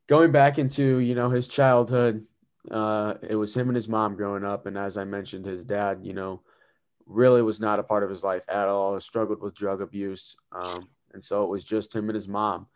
Going 0.08 0.32
back 0.32 0.58
into 0.58 0.98
you 0.98 1.15
know 1.15 1.29
his 1.29 1.48
childhood, 1.48 2.25
uh, 2.72 3.15
it 3.27 3.36
was 3.36 3.56
him 3.56 3.70
and 3.70 3.75
his 3.75 3.89
mom 3.89 4.15
growing 4.15 4.44
up, 4.44 4.65
and 4.65 4.77
as 4.77 4.98
I 4.98 5.03
mentioned, 5.03 5.46
his 5.46 5.63
dad, 5.63 6.00
you 6.03 6.13
know, 6.13 6.41
really 7.06 7.41
was 7.41 7.60
not 7.60 7.79
a 7.79 7.84
part 7.84 8.03
of 8.03 8.10
his 8.10 8.24
life 8.24 8.46
at 8.48 8.68
all. 8.68 9.00
Struggled 9.00 9.41
with 9.41 9.56
drug 9.56 9.82
abuse, 9.82 10.36
um, 10.51 10.88
and 11.13 11.24
so 11.24 11.44
it 11.44 11.50
was 11.50 11.63
just 11.63 11.96
him 11.96 12.10
and 12.10 12.16
his 12.16 12.28
mom, 12.28 12.68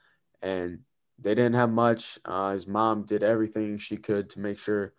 and 0.42 0.80
they 1.20 1.36
didn't 1.36 1.56
have 1.56 1.72
much. 1.72 2.20
Uh, 2.26 2.52
his 2.54 2.68
mom 2.68 3.06
did 3.06 3.24
everything 3.24 3.78
she 3.78 3.98
could 3.98 4.30
to 4.32 4.40
make 4.40 4.60
sure 4.60 4.94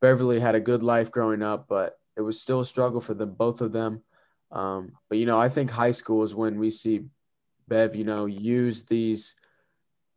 Beverley 0.00 0.40
had 0.40 0.54
a 0.54 0.60
good 0.60 0.82
life 0.82 1.10
growing 1.10 1.42
up, 1.42 1.66
but 1.68 1.98
it 2.16 2.22
was 2.22 2.40
still 2.40 2.60
a 2.60 2.66
struggle 2.66 3.00
for 3.00 3.14
them, 3.14 3.34
both 3.34 3.60
of 3.60 3.72
them. 3.72 4.02
Um, 4.50 4.92
but 5.08 5.18
you 5.18 5.26
know, 5.26 5.40
I 5.40 5.48
think 5.48 5.70
high 5.70 5.90
school 5.90 6.22
is 6.22 6.34
when 6.34 6.58
we 6.58 6.70
see 6.70 7.04
Bev, 7.68 7.96
you 7.96 8.04
know, 8.04 8.26
use 8.26 8.84
these 8.84 9.34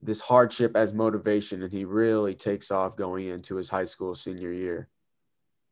this 0.02 0.22
hardship 0.22 0.76
as 0.76 0.94
motivation, 0.94 1.64
and 1.64 1.72
he 1.72 1.84
really 1.84 2.34
takes 2.36 2.72
off 2.72 2.96
going 2.96 3.28
into 3.28 3.56
his 3.56 3.70
high 3.70 3.86
school 3.86 4.16
senior 4.16 4.52
year. 4.52 4.88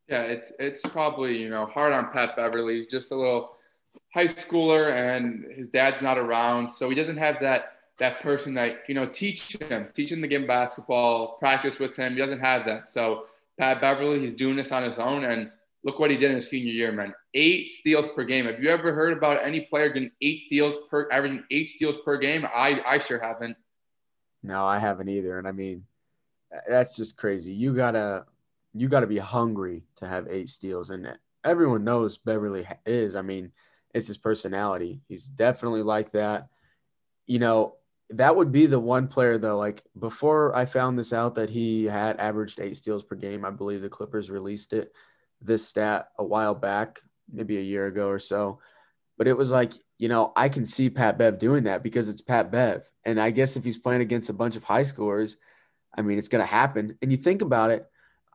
Yeah, 0.10 0.24
it's 0.24 0.51
it's 0.60 0.82
probably 0.82 1.38
you 1.38 1.50
know 1.50 1.66
hard 1.66 1.94
on 1.94 2.12
Pat 2.12 2.36
Beverley. 2.36 2.80
He's 2.80 2.88
just 2.88 3.12
a 3.12 3.16
little 3.16 3.56
high 4.13 4.27
schooler, 4.27 4.92
and 4.94 5.46
his 5.56 5.68
dad's 5.70 6.01
not 6.01 6.18
around, 6.18 6.72
so 6.72 6.89
he 6.89 6.96
doesn't 6.96 7.18
have 7.18 7.38
that 7.42 7.74
that 8.00 8.22
person 8.22 8.54
that 8.54 8.84
you 8.88 8.96
know 8.96 9.08
teach 9.08 9.58
him, 9.58 9.88
teach 9.94 10.12
him 10.12 10.22
the 10.22 10.27
game 10.27 10.48
basketball, 10.48 11.38
practice 11.39 11.80
with 11.80 11.96
him. 11.96 12.13
He 12.13 12.20
doesn't 12.20 12.39
have 12.39 12.66
that. 12.66 12.92
So 12.92 13.25
Pat 13.60 13.82
Beverley, 13.82 14.20
he's 14.20 14.34
doing 14.34 14.56
this 14.56 14.72
on 14.72 14.84
his 14.84 15.00
own, 15.00 15.24
and 15.24 15.51
look 15.84 16.00
what 16.00 16.12
he 16.12 16.18
did 16.18 16.32
in 16.32 16.38
his 16.38 16.50
senior 16.50 16.72
year, 16.72 16.92
man. 16.92 17.13
Eight 17.34 17.70
steals 17.70 18.08
per 18.16 18.24
game. 18.24 18.46
Have 18.46 18.62
you 18.62 18.70
ever 18.70 18.94
heard 18.94 19.18
about 19.18 19.44
any 19.44 19.62
player 19.62 19.89
getting 19.89 20.12
eight 20.22 20.42
steals 20.42 20.75
per 20.89 21.10
averaging 21.12 21.44
eight 21.51 21.70
steals 21.70 21.96
per 22.06 22.18
game? 22.18 22.46
I 22.46 22.82
I 22.86 23.00
sure 23.00 23.20
haven't. 23.20 23.58
No, 24.44 24.66
I 24.66 24.80
haven't 24.80 25.10
either. 25.10 25.39
And 25.39 25.48
I 25.48 25.51
mean, 25.51 25.84
that's 26.68 26.96
just 26.96 27.18
crazy. 27.18 27.51
You 27.51 27.74
gotta 27.75 28.25
you 28.74 28.88
gotta 28.88 29.08
be 29.08 29.18
hungry 29.18 29.84
to 29.98 30.08
have 30.08 30.27
eight 30.30 30.50
steals, 30.50 30.92
and 30.92 31.18
everyone 31.44 31.84
knows 31.84 32.18
Beverley 32.18 32.68
is. 32.86 33.16
I 33.16 33.22
mean, 33.22 33.51
it's 33.98 34.08
his 34.08 34.18
personality. 34.18 35.01
He's 35.10 35.25
definitely 35.25 35.82
like 35.82 36.12
that. 36.12 36.48
You 37.25 37.39
know, 37.39 37.75
that 38.12 38.36
would 38.36 38.51
be 38.51 38.68
the 38.68 38.80
one 38.80 39.08
player 39.08 39.38
though. 39.38 39.58
Like 39.58 39.84
before 39.98 40.56
I 40.56 40.66
found 40.66 40.98
this 40.98 41.12
out 41.12 41.36
that 41.36 41.50
he 41.50 41.86
had 41.86 42.20
averaged 42.20 42.60
eight 42.60 42.77
steals 42.77 43.04
per 43.04 43.16
game, 43.16 43.44
I 43.44 43.50
believe 43.50 43.82
the 43.82 43.89
Clippers 43.89 44.30
released 44.30 44.72
it 44.74 44.94
this 45.42 45.68
stat 45.68 46.10
a 46.18 46.24
while 46.24 46.56
back, 46.56 47.01
maybe 47.32 47.58
a 47.58 47.62
year 47.62 47.88
ago 47.88 48.08
or 48.08 48.20
so. 48.20 48.60
But 49.18 49.27
it 49.27 49.36
was 49.36 49.50
like, 49.50 49.74
you 49.98 50.10
know, 50.10 50.32
I 50.36 50.48
can 50.48 50.66
see 50.66 50.92
Pat 50.92 51.18
Bev 51.18 51.39
doing 51.39 51.63
that 51.63 51.82
because 51.82 52.08
it's 52.08 52.22
Pat 52.22 52.51
Bev. 52.51 52.88
And 53.04 53.20
I 53.20 53.32
guess 53.32 53.58
if 53.58 53.63
he's 53.63 53.80
playing 53.80 54.01
against 54.01 54.30
a 54.30 54.34
bunch 54.34 54.56
of 54.56 54.63
high 54.63 54.84
scorers, 54.84 55.38
I 55.98 56.04
mean, 56.04 56.20
it's 56.20 56.27
going 56.27 56.44
to 56.44 56.51
happen. 56.51 56.98
And 57.01 57.12
you 57.12 57.18
think 57.18 57.42
about 57.42 57.72
it, 57.72 57.88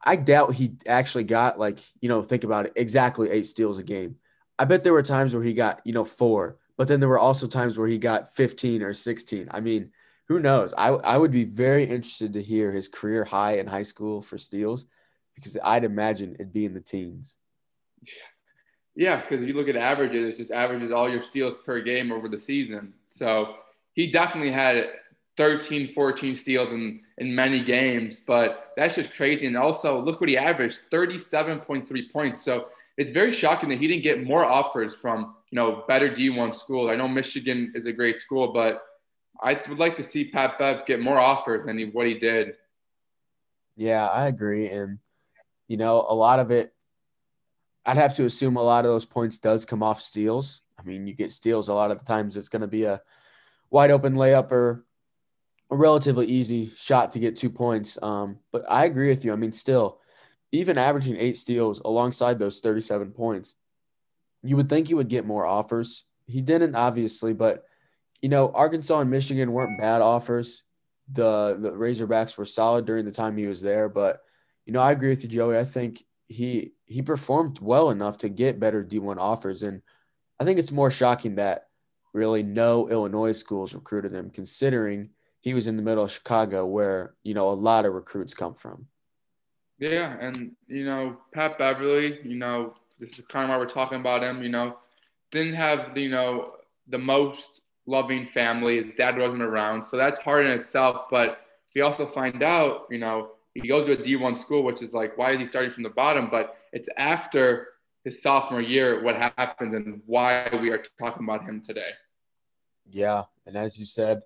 I 0.05 0.17
doubt 0.17 0.55
he 0.55 0.75
actually 0.89 1.25
got 1.25 1.61
like, 1.61 1.79
you 2.01 2.09
know, 2.09 2.23
think 2.23 2.43
about 2.43 2.67
it, 2.67 2.73
exactly 2.75 3.31
eight 3.31 3.47
steals 3.47 3.79
a 3.79 3.85
game. 3.85 4.17
I 4.59 4.65
bet 4.65 4.85
there 4.85 4.93
were 4.93 5.03
times 5.03 5.35
where 5.35 5.43
he 5.43 5.55
got, 5.55 5.81
you 5.85 5.93
know, 5.93 6.05
four, 6.05 6.59
but 6.77 6.89
then 6.89 7.01
there 7.01 7.09
were 7.09 7.19
also 7.19 7.47
times 7.47 7.79
where 7.79 7.89
he 7.89 7.99
got 7.99 8.35
15 8.35 8.83
or 8.83 8.95
16. 8.95 9.49
I 9.51 9.61
mean, 9.61 9.91
who 10.29 10.41
knows? 10.41 10.73
I, 10.77 10.89
I 10.89 11.17
would 11.17 11.31
be 11.31 11.45
very 11.45 11.85
interested 11.85 12.33
to 12.35 12.43
hear 12.43 12.73
his 12.73 12.89
career 12.89 13.25
high 13.25 13.59
in 13.59 13.67
high 13.67 13.83
school 13.83 14.23
for 14.23 14.39
steals 14.39 14.87
because 15.35 15.57
I'd 15.63 15.85
imagine 15.85 16.35
it'd 16.35 16.53
be 16.53 16.65
in 16.65 16.75
the 16.75 16.81
teens. 16.81 17.37
Yeah, 18.95 19.21
because 19.21 19.43
if 19.43 19.49
you 19.49 19.55
look 19.55 19.69
at 19.69 19.77
averages, 19.77 20.35
it 20.35 20.37
just 20.37 20.51
averages 20.51 20.93
all 20.93 21.09
your 21.09 21.25
steals 21.25 21.55
per 21.65 21.81
game 21.81 22.13
over 22.13 22.29
the 22.29 22.39
season. 22.39 22.93
So 23.11 23.57
he 23.95 24.11
definitely 24.11 24.53
had 24.53 24.87
13, 25.37 25.95
14 25.95 26.37
steals 26.37 26.71
in, 26.71 27.01
in 27.19 27.35
many 27.35 27.65
games, 27.65 28.23
but 28.27 28.73
that's 28.77 28.95
just 28.95 29.15
crazy. 29.15 29.47
And 29.47 29.57
also, 29.57 30.01
look 30.01 30.21
what 30.21 30.29
he 30.29 30.37
averaged 30.37 30.83
37.3 30.91 32.13
points. 32.13 32.45
So 32.45 32.67
it's 32.97 33.13
very 33.13 33.33
shocking 33.33 33.69
that 33.71 33.79
he 33.79 33.89
didn't 33.89 34.03
get 34.03 34.25
more 34.25 34.45
offers 34.45 34.95
from, 34.95 35.35
you 35.51 35.57
know, 35.57 35.85
better 35.89 36.11
D1 36.11 36.55
schools. 36.55 36.91
I 36.91 36.97
know 36.97 37.09
Michigan 37.09 37.73
is 37.75 37.87
a 37.87 37.93
great 37.93 38.21
school, 38.21 38.53
but 38.53 38.83
I 39.43 39.61
would 39.69 39.79
like 39.79 39.97
to 39.97 40.05
see 40.05 40.31
Pat 40.31 40.59
Bev 40.59 40.87
get 40.87 41.01
more 41.01 41.19
offers 41.19 41.67
than 41.67 41.79
he, 41.79 41.87
what 41.87 42.07
he 42.07 42.19
did. 42.19 42.55
Yeah, 43.77 44.07
I 44.07 44.27
agree. 44.27 44.69
And 44.69 44.99
you 45.73 45.79
know, 45.79 46.05
a 46.07 46.15
lot 46.15 46.39
of 46.39 46.51
it, 46.51 46.75
I'd 47.87 47.97
have 47.97 48.17
to 48.17 48.27
assume 48.27 48.57
a 48.57 48.63
lot 48.63 48.85
of 48.85 48.91
those 48.91 49.07
points 49.07 49.39
does 49.39 49.65
come 49.65 49.83
off 49.83 50.03
steals. 50.03 50.61
I 50.79 50.83
mean, 50.83 51.07
you 51.07 51.15
get 51.15 51.33
steals 51.33 51.71
a 51.71 51.75
lot 51.75 51.91
of 51.91 51.99
the 51.99 52.05
times 52.05 52.37
it's 52.37 52.51
going 52.51 52.61
to 52.61 52.69
be 52.69 52.85
a 52.85 53.01
wide 53.71 53.91
open 53.91 54.15
layup 54.15 54.53
or 54.53 54.85
a 55.71 55.77
relatively 55.77 56.27
easy 56.27 56.71
shot 56.77 57.13
to 57.13 57.19
get 57.19 57.39
two 57.39 57.49
points. 57.49 57.99
Um, 58.03 58.39
but 58.53 58.71
I 58.71 58.85
agree 58.85 59.09
with 59.09 59.25
you. 59.25 59.33
I 59.33 59.37
mean, 59.37 59.51
still, 59.51 59.99
even 60.53 60.79
averaging 60.79 61.17
eight 61.17 61.37
steals 61.37 61.81
alongside 61.85 62.39
those 62.39 62.61
37 62.61 63.11
points, 63.13 63.57
you 64.43 64.57
would 64.57 64.69
think 64.69 64.87
he 64.87 64.95
would 64.95 65.09
get 65.09 65.27
more 65.27 65.47
offers. 65.47 66.05
He 66.27 66.41
didn't, 66.41 66.75
obviously, 66.75 67.33
but 67.33 67.65
you 68.21 68.29
know, 68.29 68.53
Arkansas 68.55 69.01
and 69.01 69.11
Michigan 69.11 69.53
weren't 69.53 69.81
bad 69.81 70.01
offers. 70.01 70.63
The 71.13 71.59
the 71.61 71.73
Razorbacks 71.73 72.39
were 72.39 72.47
solid 72.47 72.87
during 72.87 73.05
the 73.05 73.11
time 73.11 73.37
he 73.37 73.47
was 73.47 73.61
there, 73.61 73.89
but 73.89 74.21
you 74.65 74.73
know, 74.73 74.81
I 74.81 74.93
agree 74.93 75.11
with 75.11 75.25
you, 75.25 75.29
Joey. 75.29 75.59
I 75.59 75.65
think 75.65 76.05
he 76.29 76.73
he 76.87 77.03
performed 77.03 77.59
well 77.61 77.91
enough 77.91 78.19
to 78.19 78.29
get 78.29 78.61
better 78.61 78.85
D1 78.85 79.19
offers, 79.19 79.65
and 79.65 79.83
I 80.39 80.45
think 80.45 80.59
it's 80.59 80.71
more 80.71 80.91
shocking 80.91 81.35
that 81.35 81.69
really 82.13 82.43
no 82.43 82.89
Illinois 82.89 83.33
schools 83.33 83.75
recruited 83.75 84.13
him, 84.13 84.31
considering 84.31 85.11
he 85.41 85.55
was 85.55 85.67
in 85.67 85.77
the 85.77 85.83
middle 85.83 86.05
of 86.05 86.13
Chicago, 86.13 86.65
where 86.65 87.15
you 87.25 87.35
know 87.35 87.51
a 87.51 87.55
lot 87.55 87.85
of 87.85 87.95
recruits 87.95 88.35
come 88.35 88.55
from. 88.55 88.87
Yeah, 89.91 90.17
and 90.21 90.53
you 90.69 90.85
know 90.85 91.17
Pat 91.35 91.59
Beverley, 91.59 92.21
you 92.23 92.37
know 92.37 92.75
this 93.01 93.19
is 93.19 93.25
kind 93.27 93.45
of 93.45 93.51
why 93.51 93.59
we're 93.59 93.69
talking 93.69 93.99
about 93.99 94.23
him. 94.23 94.41
You 94.41 94.49
know, 94.49 94.77
didn't 95.33 95.55
have 95.55 95.97
you 95.97 96.09
know 96.09 96.53
the 96.87 96.99
most 96.99 97.63
loving 97.87 98.29
family. 98.29 98.81
His 98.81 98.93
dad 98.97 99.19
wasn't 99.19 99.43
around, 99.43 99.85
so 99.85 99.97
that's 99.97 100.21
hard 100.21 100.47
in 100.47 100.53
itself. 100.53 101.07
But 101.11 101.41
we 101.75 101.81
also 101.81 102.07
find 102.07 102.45
out, 102.45 102.87
you 102.91 102.99
know, 102.99 103.33
he 103.55 103.67
goes 103.67 103.87
to 103.87 103.95
a 103.95 103.97
D1 103.97 104.39
school, 104.39 104.63
which 104.63 104.83
is 104.83 104.93
like, 104.93 105.19
why 105.19 105.33
is 105.33 105.41
he 105.41 105.47
starting 105.47 105.73
from 105.73 105.83
the 105.83 105.91
bottom? 105.91 106.29
But 106.31 106.59
it's 106.73 106.89
after 106.97 107.71
his 108.05 108.23
sophomore 108.23 108.63
year 108.63 109.03
what 109.03 109.17
happens 109.17 109.75
and 109.75 110.01
why 110.07 110.49
we 110.61 110.71
are 110.71 110.85
talking 111.01 111.25
about 111.25 111.43
him 111.43 111.61
today. 111.61 111.91
Yeah. 112.89 113.25
And 113.47 113.57
as 113.57 113.81
you 113.81 113.85
said, 113.85 114.23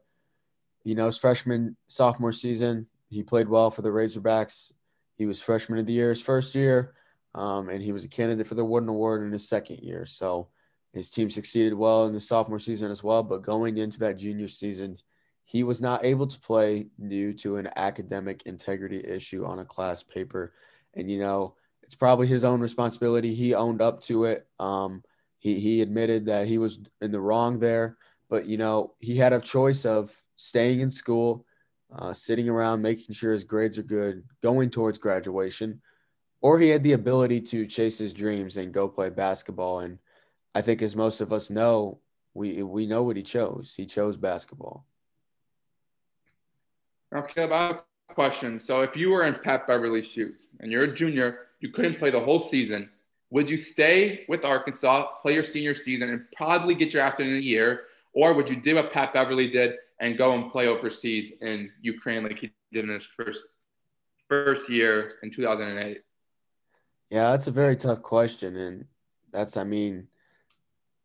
you 0.84 0.94
know, 0.94 1.06
his 1.06 1.18
freshman, 1.18 1.76
sophomore 1.88 2.32
season, 2.32 2.88
he 3.08 3.22
played 3.22 3.48
well 3.48 3.70
for 3.70 3.80
the 3.80 3.88
Razorbacks. 3.88 4.72
He 5.16 5.26
was 5.26 5.40
freshman 5.40 5.78
of 5.78 5.86
the 5.86 5.92
year 5.92 6.10
his 6.10 6.22
first 6.22 6.54
year, 6.54 6.94
um, 7.34 7.68
and 7.68 7.82
he 7.82 7.92
was 7.92 8.04
a 8.04 8.08
candidate 8.08 8.46
for 8.46 8.54
the 8.54 8.64
Wooden 8.64 8.88
Award 8.88 9.22
in 9.22 9.32
his 9.32 9.48
second 9.48 9.80
year. 9.80 10.06
So 10.06 10.48
his 10.92 11.10
team 11.10 11.30
succeeded 11.30 11.74
well 11.74 12.06
in 12.06 12.12
the 12.12 12.20
sophomore 12.20 12.58
season 12.58 12.90
as 12.90 13.02
well. 13.02 13.22
But 13.22 13.42
going 13.42 13.78
into 13.78 13.98
that 14.00 14.18
junior 14.18 14.48
season, 14.48 14.98
he 15.44 15.62
was 15.62 15.80
not 15.80 16.04
able 16.04 16.26
to 16.26 16.40
play 16.40 16.86
due 17.08 17.32
to 17.34 17.56
an 17.56 17.68
academic 17.76 18.42
integrity 18.46 19.04
issue 19.04 19.44
on 19.44 19.58
a 19.58 19.64
class 19.64 20.02
paper. 20.02 20.54
And, 20.94 21.10
you 21.10 21.18
know, 21.18 21.54
it's 21.82 21.94
probably 21.94 22.26
his 22.26 22.44
own 22.44 22.60
responsibility. 22.60 23.34
He 23.34 23.54
owned 23.54 23.80
up 23.80 24.02
to 24.02 24.24
it. 24.24 24.46
Um, 24.58 25.04
he, 25.38 25.60
he 25.60 25.82
admitted 25.82 26.26
that 26.26 26.46
he 26.46 26.58
was 26.58 26.80
in 27.00 27.12
the 27.12 27.20
wrong 27.20 27.58
there. 27.60 27.96
But, 28.28 28.46
you 28.46 28.56
know, 28.56 28.94
he 28.98 29.16
had 29.16 29.32
a 29.32 29.40
choice 29.40 29.84
of 29.84 30.20
staying 30.34 30.80
in 30.80 30.90
school, 30.90 31.46
uh, 31.94 32.12
sitting 32.12 32.48
around, 32.48 32.82
making 32.82 33.14
sure 33.14 33.32
his 33.32 33.44
grades 33.44 33.78
are 33.78 33.82
good, 33.82 34.24
going 34.42 34.70
towards 34.70 34.98
graduation, 34.98 35.80
or 36.40 36.58
he 36.58 36.68
had 36.68 36.82
the 36.82 36.92
ability 36.92 37.40
to 37.40 37.66
chase 37.66 37.98
his 37.98 38.12
dreams 38.12 38.56
and 38.56 38.72
go 38.72 38.88
play 38.88 39.10
basketball. 39.10 39.80
And 39.80 39.98
I 40.54 40.62
think, 40.62 40.82
as 40.82 40.96
most 40.96 41.20
of 41.20 41.32
us 41.32 41.50
know, 41.50 42.00
we 42.34 42.62
we 42.62 42.86
know 42.86 43.02
what 43.02 43.16
he 43.16 43.22
chose. 43.22 43.74
He 43.76 43.86
chose 43.86 44.16
basketball. 44.16 44.84
Okay, 47.14 47.44
about 47.44 47.86
question. 48.08 48.58
So, 48.60 48.82
if 48.82 48.96
you 48.96 49.10
were 49.10 49.24
in 49.24 49.36
Pat 49.42 49.66
Beverley's 49.66 50.06
shoes 50.06 50.48
and 50.60 50.70
you're 50.70 50.84
a 50.84 50.94
junior, 50.94 51.46
you 51.60 51.70
couldn't 51.70 51.98
play 51.98 52.10
the 52.10 52.20
whole 52.20 52.40
season. 52.40 52.90
Would 53.30 53.48
you 53.48 53.56
stay 53.56 54.24
with 54.28 54.44
Arkansas, 54.44 55.06
play 55.22 55.34
your 55.34 55.44
senior 55.44 55.74
season, 55.74 56.10
and 56.10 56.24
probably 56.36 56.74
get 56.74 56.92
drafted 56.92 57.26
in 57.26 57.36
a 57.36 57.40
year, 57.40 57.82
or 58.12 58.34
would 58.34 58.48
you 58.48 58.56
do 58.56 58.76
what 58.76 58.92
Pat 58.92 59.12
Beverley 59.12 59.48
did 59.48 59.74
and 60.00 60.18
go 60.18 60.34
and 60.34 60.50
play 60.50 60.66
overseas 60.66 61.32
in 61.40 61.70
Ukraine 61.80 62.22
like 62.22 62.38
he 62.38 62.52
did 62.72 62.84
in 62.84 62.90
his 62.90 63.06
first 63.16 63.56
first 64.28 64.68
year 64.68 65.14
in 65.22 65.32
2008? 65.32 66.02
Yeah, 67.10 67.30
that's 67.30 67.46
a 67.46 67.52
very 67.52 67.76
tough 67.76 68.02
question, 68.02 68.56
and 68.56 68.84
that's 69.32 69.56
I 69.56 69.64
mean, 69.64 70.08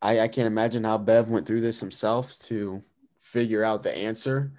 I 0.00 0.20
I 0.20 0.28
can't 0.28 0.46
imagine 0.46 0.84
how 0.84 0.98
Bev 0.98 1.28
went 1.28 1.46
through 1.46 1.60
this 1.60 1.80
himself 1.80 2.38
to 2.48 2.82
figure 3.20 3.64
out 3.64 3.82
the 3.82 3.96
answer, 3.96 4.52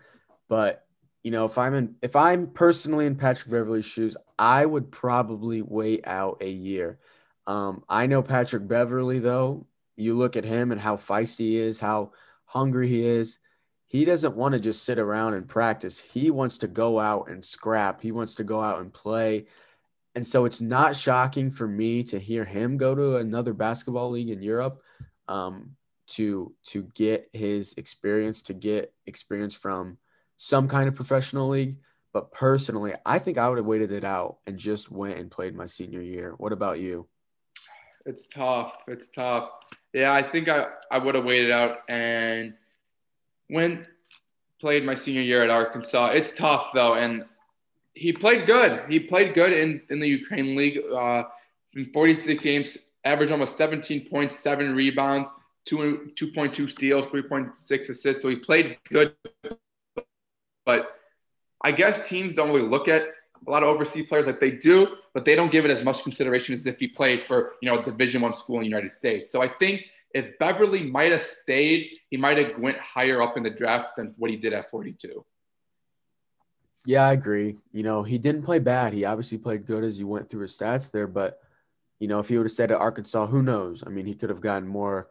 but 0.47 0.85
you 1.23 1.31
know, 1.31 1.45
if 1.45 1.57
I'm 1.57 1.73
in 1.73 1.95
if 2.01 2.15
I'm 2.15 2.47
personally 2.47 3.05
in 3.05 3.15
Patrick 3.15 3.51
Beverley's 3.51 3.85
shoes, 3.85 4.17
I 4.39 4.65
would 4.65 4.91
probably 4.91 5.61
wait 5.61 6.07
out 6.07 6.41
a 6.41 6.49
year. 6.49 6.99
Um, 7.45 7.83
I 7.89 8.07
know 8.07 8.21
Patrick 8.21 8.67
Beverley 8.67 9.19
though. 9.19 9.67
You 9.95 10.17
look 10.17 10.35
at 10.35 10.43
him 10.45 10.71
and 10.71 10.81
how 10.81 10.97
feisty 10.97 11.39
he 11.39 11.57
is, 11.57 11.79
how 11.79 12.13
hungry 12.45 12.87
he 12.87 13.05
is 13.05 13.37
he 13.93 14.05
doesn't 14.05 14.35
want 14.35 14.53
to 14.55 14.59
just 14.59 14.85
sit 14.85 14.97
around 14.97 15.35
and 15.35 15.47
practice. 15.47 15.99
He 15.99 16.31
wants 16.31 16.57
to 16.57 16.67
go 16.67 16.99
out 16.99 17.29
and 17.29 17.45
scrap. 17.45 18.01
He 18.01 18.11
wants 18.11 18.33
to 18.35 18.43
go 18.43 18.59
out 18.59 18.79
and 18.79 18.91
play. 18.91 19.45
And 20.15 20.25
so 20.25 20.45
it's 20.45 20.61
not 20.61 20.95
shocking 20.95 21.51
for 21.51 21.67
me 21.67 22.01
to 22.05 22.17
hear 22.17 22.43
him 22.43 22.77
go 22.77 22.95
to 22.95 23.17
another 23.17 23.53
basketball 23.53 24.09
league 24.09 24.31
in 24.31 24.41
Europe 24.41 24.81
um, 25.27 25.75
to 26.07 26.55
to 26.69 26.89
get 26.95 27.29
his 27.33 27.75
experience, 27.75 28.41
to 28.43 28.55
get 28.55 28.91
experience 29.05 29.53
from 29.53 29.99
some 30.37 30.67
kind 30.67 30.87
of 30.87 30.95
professional 30.95 31.49
league. 31.49 31.77
But 32.13 32.31
personally, 32.31 32.95
I 33.05 33.19
think 33.19 33.37
I 33.37 33.47
would 33.47 33.59
have 33.59 33.67
waited 33.67 33.91
it 33.91 34.03
out 34.03 34.37
and 34.47 34.57
just 34.57 34.89
went 34.89 35.19
and 35.19 35.29
played 35.29 35.55
my 35.55 35.67
senior 35.67 36.01
year. 36.01 36.33
What 36.37 36.51
about 36.51 36.79
you? 36.79 37.07
It's 38.07 38.25
tough. 38.25 38.73
It's 38.87 39.05
tough. 39.15 39.51
Yeah, 39.93 40.13
I 40.13 40.23
think 40.23 40.49
I, 40.49 40.69
I 40.89 40.97
would 40.97 41.13
have 41.13 41.25
waited 41.25 41.51
out 41.51 41.81
and– 41.87 42.55
when 43.47 43.85
played 44.63 44.85
my 44.85 44.95
senior 44.95 45.21
year 45.21 45.43
at 45.43 45.49
Arkansas. 45.49 46.11
It's 46.13 46.31
tough 46.31 46.69
though, 46.73 46.93
and 46.93 47.25
he 47.93 48.13
played 48.13 48.45
good. 48.45 48.83
He 48.87 48.97
played 48.97 49.33
good 49.33 49.51
in, 49.51 49.81
in 49.89 49.99
the 49.99 50.07
Ukraine 50.07 50.55
League. 50.55 50.79
Uh, 50.89 51.23
in 51.75 51.91
46 51.91 52.41
games, 52.41 52.77
averaged 53.03 53.33
almost 53.33 53.57
17 53.57 54.07
points, 54.09 54.39
seven 54.39 54.73
rebounds, 54.73 55.29
two 55.65 56.11
2.2 56.15 56.71
steals, 56.71 57.07
3.6 57.07 57.89
assists. 57.89 58.21
So 58.21 58.29
he 58.29 58.37
played 58.37 58.77
good. 58.89 59.13
But 60.65 60.95
I 61.61 61.71
guess 61.71 62.07
teams 62.07 62.33
don't 62.33 62.51
really 62.51 62.69
look 62.69 62.87
at 62.87 63.03
a 63.45 63.51
lot 63.51 63.63
of 63.63 63.69
overseas 63.69 64.07
players 64.07 64.25
like 64.25 64.39
they 64.39 64.51
do, 64.51 64.87
but 65.13 65.25
they 65.25 65.35
don't 65.35 65.51
give 65.51 65.65
it 65.65 65.71
as 65.71 65.83
much 65.83 66.03
consideration 66.03 66.55
as 66.55 66.65
if 66.65 66.79
he 66.79 66.87
played 66.87 67.23
for 67.23 67.53
you 67.61 67.69
know 67.69 67.81
Division 67.81 68.21
One 68.21 68.33
school 68.33 68.57
in 68.57 68.61
the 68.61 68.69
United 68.69 68.93
States. 68.93 69.29
So 69.29 69.41
I 69.41 69.49
think 69.49 69.81
if 70.13 70.37
Beverley 70.39 70.83
might 70.83 71.11
have 71.11 71.23
stayed, 71.23 71.89
he 72.09 72.17
might 72.17 72.37
have 72.37 72.57
went 72.59 72.77
higher 72.77 73.21
up 73.21 73.37
in 73.37 73.43
the 73.43 73.49
draft 73.49 73.97
than 73.97 74.13
what 74.17 74.29
he 74.29 74.37
did 74.37 74.53
at 74.53 74.69
42. 74.69 75.25
Yeah, 76.85 77.07
I 77.07 77.13
agree. 77.13 77.55
You 77.71 77.83
know, 77.83 78.03
he 78.03 78.17
didn't 78.17 78.43
play 78.43 78.59
bad. 78.59 78.93
He 78.93 79.05
obviously 79.05 79.37
played 79.37 79.65
good 79.65 79.83
as 79.83 79.97
you 79.97 80.07
went 80.07 80.29
through 80.29 80.41
his 80.41 80.57
stats 80.57 80.91
there, 80.91 81.07
but 81.07 81.39
you 81.99 82.07
know, 82.07 82.19
if 82.19 82.27
he 82.27 82.37
would 82.37 82.45
have 82.45 82.51
stayed 82.51 82.71
at 82.71 82.81
Arkansas, 82.81 83.27
who 83.27 83.41
knows? 83.41 83.83
I 83.85 83.89
mean, 83.89 84.05
he 84.05 84.13
could 84.13 84.29
have 84.29 84.41
gotten 84.41 84.67
more. 84.67 85.07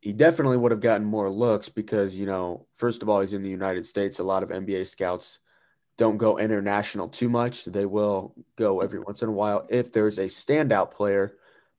He 0.00 0.14
definitely 0.14 0.56
would 0.56 0.70
have 0.70 0.80
gotten 0.80 1.06
more 1.06 1.30
looks 1.30 1.68
because, 1.68 2.16
you 2.16 2.24
know, 2.24 2.66
first 2.74 3.02
of 3.02 3.08
all, 3.10 3.20
he's 3.20 3.34
in 3.34 3.42
the 3.42 3.50
United 3.50 3.84
States. 3.84 4.18
A 4.18 4.24
lot 4.24 4.42
of 4.42 4.48
NBA 4.48 4.86
scouts 4.86 5.40
don't 5.98 6.16
go 6.16 6.38
international 6.38 7.08
too 7.08 7.28
much. 7.28 7.66
They 7.66 7.84
will 7.84 8.34
go 8.56 8.80
every 8.80 9.00
once 9.00 9.22
in 9.22 9.28
a 9.28 9.32
while 9.32 9.66
if 9.68 9.92
there's 9.92 10.18
a 10.18 10.24
standout 10.24 10.90
player 10.90 11.34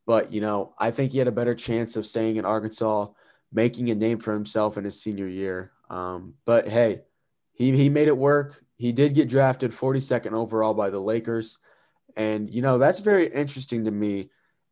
but, 0.07 0.31
you 0.31 0.39
know, 0.39 0.73
I 0.79 0.91
think 0.91 1.11
he 1.11 1.17
had 1.17 1.27
a 1.27 1.33
better 1.33 1.53
chance 1.53 1.97
of 1.97 2.05
staying 2.05 2.37
in 2.37 2.45
Arkansas, 2.45 3.09
making 3.51 3.89
a 3.89 3.95
name 3.95 4.19
for 4.19 4.33
himself 4.33 4.77
in 4.77 4.85
his 4.85 4.99
senior 4.99 5.27
year. 5.27 5.73
Um, 5.89 6.35
but 6.45 6.67
hey, 6.69 7.01
he, 7.51 7.75
he 7.75 7.89
made 7.89 8.07
it 8.07 8.17
work. 8.17 8.63
He 8.77 8.93
did 8.93 9.15
get 9.15 9.27
drafted 9.27 9.71
42nd 9.71 10.31
overall 10.31 10.73
by 10.73 10.91
the 10.91 10.99
Lakers. 10.99 11.59
And, 12.15 12.49
you 12.49 12.61
know, 12.61 12.77
that's 12.77 13.01
very 13.01 13.27
interesting 13.27 13.83
to 13.83 13.91
me. 13.91 14.29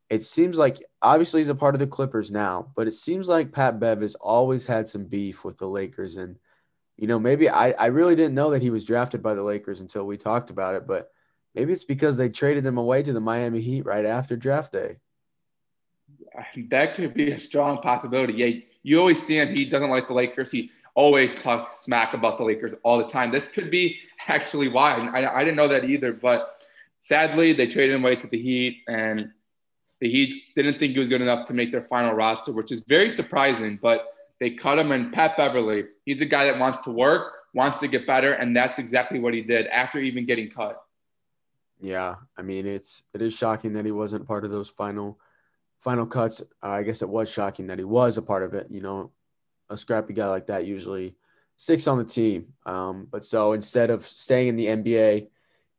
It 0.09 0.23
seems 0.23 0.57
like 0.57 0.81
obviously 1.01 1.41
he's 1.41 1.49
a 1.49 1.55
part 1.55 1.75
of 1.75 1.79
the 1.79 1.87
Clippers 1.87 2.31
now, 2.31 2.71
but 2.73 2.87
it 2.87 2.93
seems 2.93 3.27
like 3.27 3.51
Pat 3.51 3.77
Bev 3.77 4.01
has 4.01 4.15
always 4.15 4.65
had 4.65 4.87
some 4.87 5.03
beef 5.03 5.43
with 5.43 5.57
the 5.57 5.67
Lakers. 5.67 6.15
And, 6.15 6.37
you 6.95 7.07
know, 7.07 7.19
maybe 7.19 7.49
I, 7.49 7.71
I 7.71 7.87
really 7.87 8.15
didn't 8.15 8.35
know 8.35 8.51
that 8.51 8.61
he 8.61 8.69
was 8.69 8.85
drafted 8.85 9.21
by 9.21 9.33
the 9.33 9.43
Lakers 9.43 9.81
until 9.81 10.05
we 10.05 10.15
talked 10.15 10.49
about 10.49 10.75
it, 10.75 10.87
but 10.87 11.11
maybe 11.53 11.73
it's 11.73 11.83
because 11.83 12.15
they 12.15 12.29
traded 12.29 12.65
him 12.65 12.77
away 12.77 13.03
to 13.03 13.11
the 13.11 13.19
Miami 13.19 13.59
Heat 13.59 13.85
right 13.85 14.05
after 14.05 14.37
draft 14.37 14.71
day 14.71 14.97
that 16.69 16.95
could 16.95 17.13
be 17.13 17.31
a 17.31 17.39
strong 17.39 17.81
possibility. 17.81 18.33
Yeah, 18.33 18.61
you 18.83 18.99
always 18.99 19.21
see 19.25 19.37
him. 19.37 19.55
He 19.55 19.65
doesn't 19.65 19.89
like 19.89 20.07
the 20.07 20.13
Lakers. 20.13 20.51
He 20.51 20.71
always 20.93 21.35
talks 21.35 21.81
smack 21.81 22.13
about 22.13 22.37
the 22.37 22.43
Lakers 22.43 22.73
all 22.83 22.97
the 22.97 23.07
time. 23.07 23.31
This 23.31 23.47
could 23.47 23.69
be 23.69 23.97
actually 24.27 24.67
why. 24.67 24.93
I, 24.93 25.39
I 25.39 25.43
didn't 25.43 25.57
know 25.57 25.67
that 25.67 25.85
either. 25.85 26.13
But 26.13 26.61
sadly, 27.01 27.53
they 27.53 27.67
traded 27.67 27.95
him 27.95 28.03
away 28.03 28.15
to 28.17 28.27
the 28.27 28.41
Heat, 28.41 28.83
and 28.87 29.31
the 29.99 30.09
Heat 30.09 30.43
didn't 30.55 30.79
think 30.79 30.93
he 30.93 30.99
was 30.99 31.09
good 31.09 31.21
enough 31.21 31.47
to 31.47 31.53
make 31.53 31.71
their 31.71 31.83
final 31.83 32.13
roster, 32.13 32.51
which 32.51 32.71
is 32.71 32.81
very 32.87 33.09
surprising. 33.09 33.77
But 33.81 34.07
they 34.39 34.51
cut 34.51 34.79
him, 34.79 34.91
and 34.91 35.13
Pat 35.13 35.37
Beverley, 35.37 35.85
he's 36.05 36.21
a 36.21 36.25
guy 36.25 36.45
that 36.45 36.59
wants 36.59 36.79
to 36.85 36.91
work, 36.91 37.33
wants 37.53 37.77
to 37.79 37.87
get 37.87 38.07
better, 38.07 38.33
and 38.33 38.55
that's 38.55 38.79
exactly 38.79 39.19
what 39.19 39.33
he 39.33 39.41
did 39.41 39.67
after 39.67 39.99
even 39.99 40.25
getting 40.25 40.49
cut. 40.49 40.81
Yeah, 41.81 42.15
I 42.37 42.41
mean 42.41 42.65
it's 42.65 43.03
it 43.13 43.21
is 43.21 43.35
shocking 43.35 43.73
that 43.73 43.85
he 43.85 43.91
wasn't 43.91 44.27
part 44.27 44.45
of 44.45 44.51
those 44.51 44.69
final 44.69 45.19
final 45.79 46.05
cuts, 46.05 46.41
I 46.61 46.83
guess 46.83 47.01
it 47.01 47.09
was 47.09 47.29
shocking 47.29 47.67
that 47.67 47.79
he 47.79 47.85
was 47.85 48.17
a 48.17 48.21
part 48.21 48.43
of 48.43 48.53
it. 48.53 48.67
You 48.69 48.81
know, 48.81 49.11
a 49.69 49.77
scrappy 49.77 50.13
guy 50.13 50.27
like 50.27 50.47
that 50.47 50.65
usually 50.65 51.15
sticks 51.57 51.87
on 51.87 51.97
the 51.97 52.05
team. 52.05 52.47
Um, 52.65 53.07
but 53.09 53.25
so 53.25 53.53
instead 53.53 53.89
of 53.89 54.05
staying 54.05 54.49
in 54.49 54.55
the 54.55 54.67
NBA, 54.67 55.27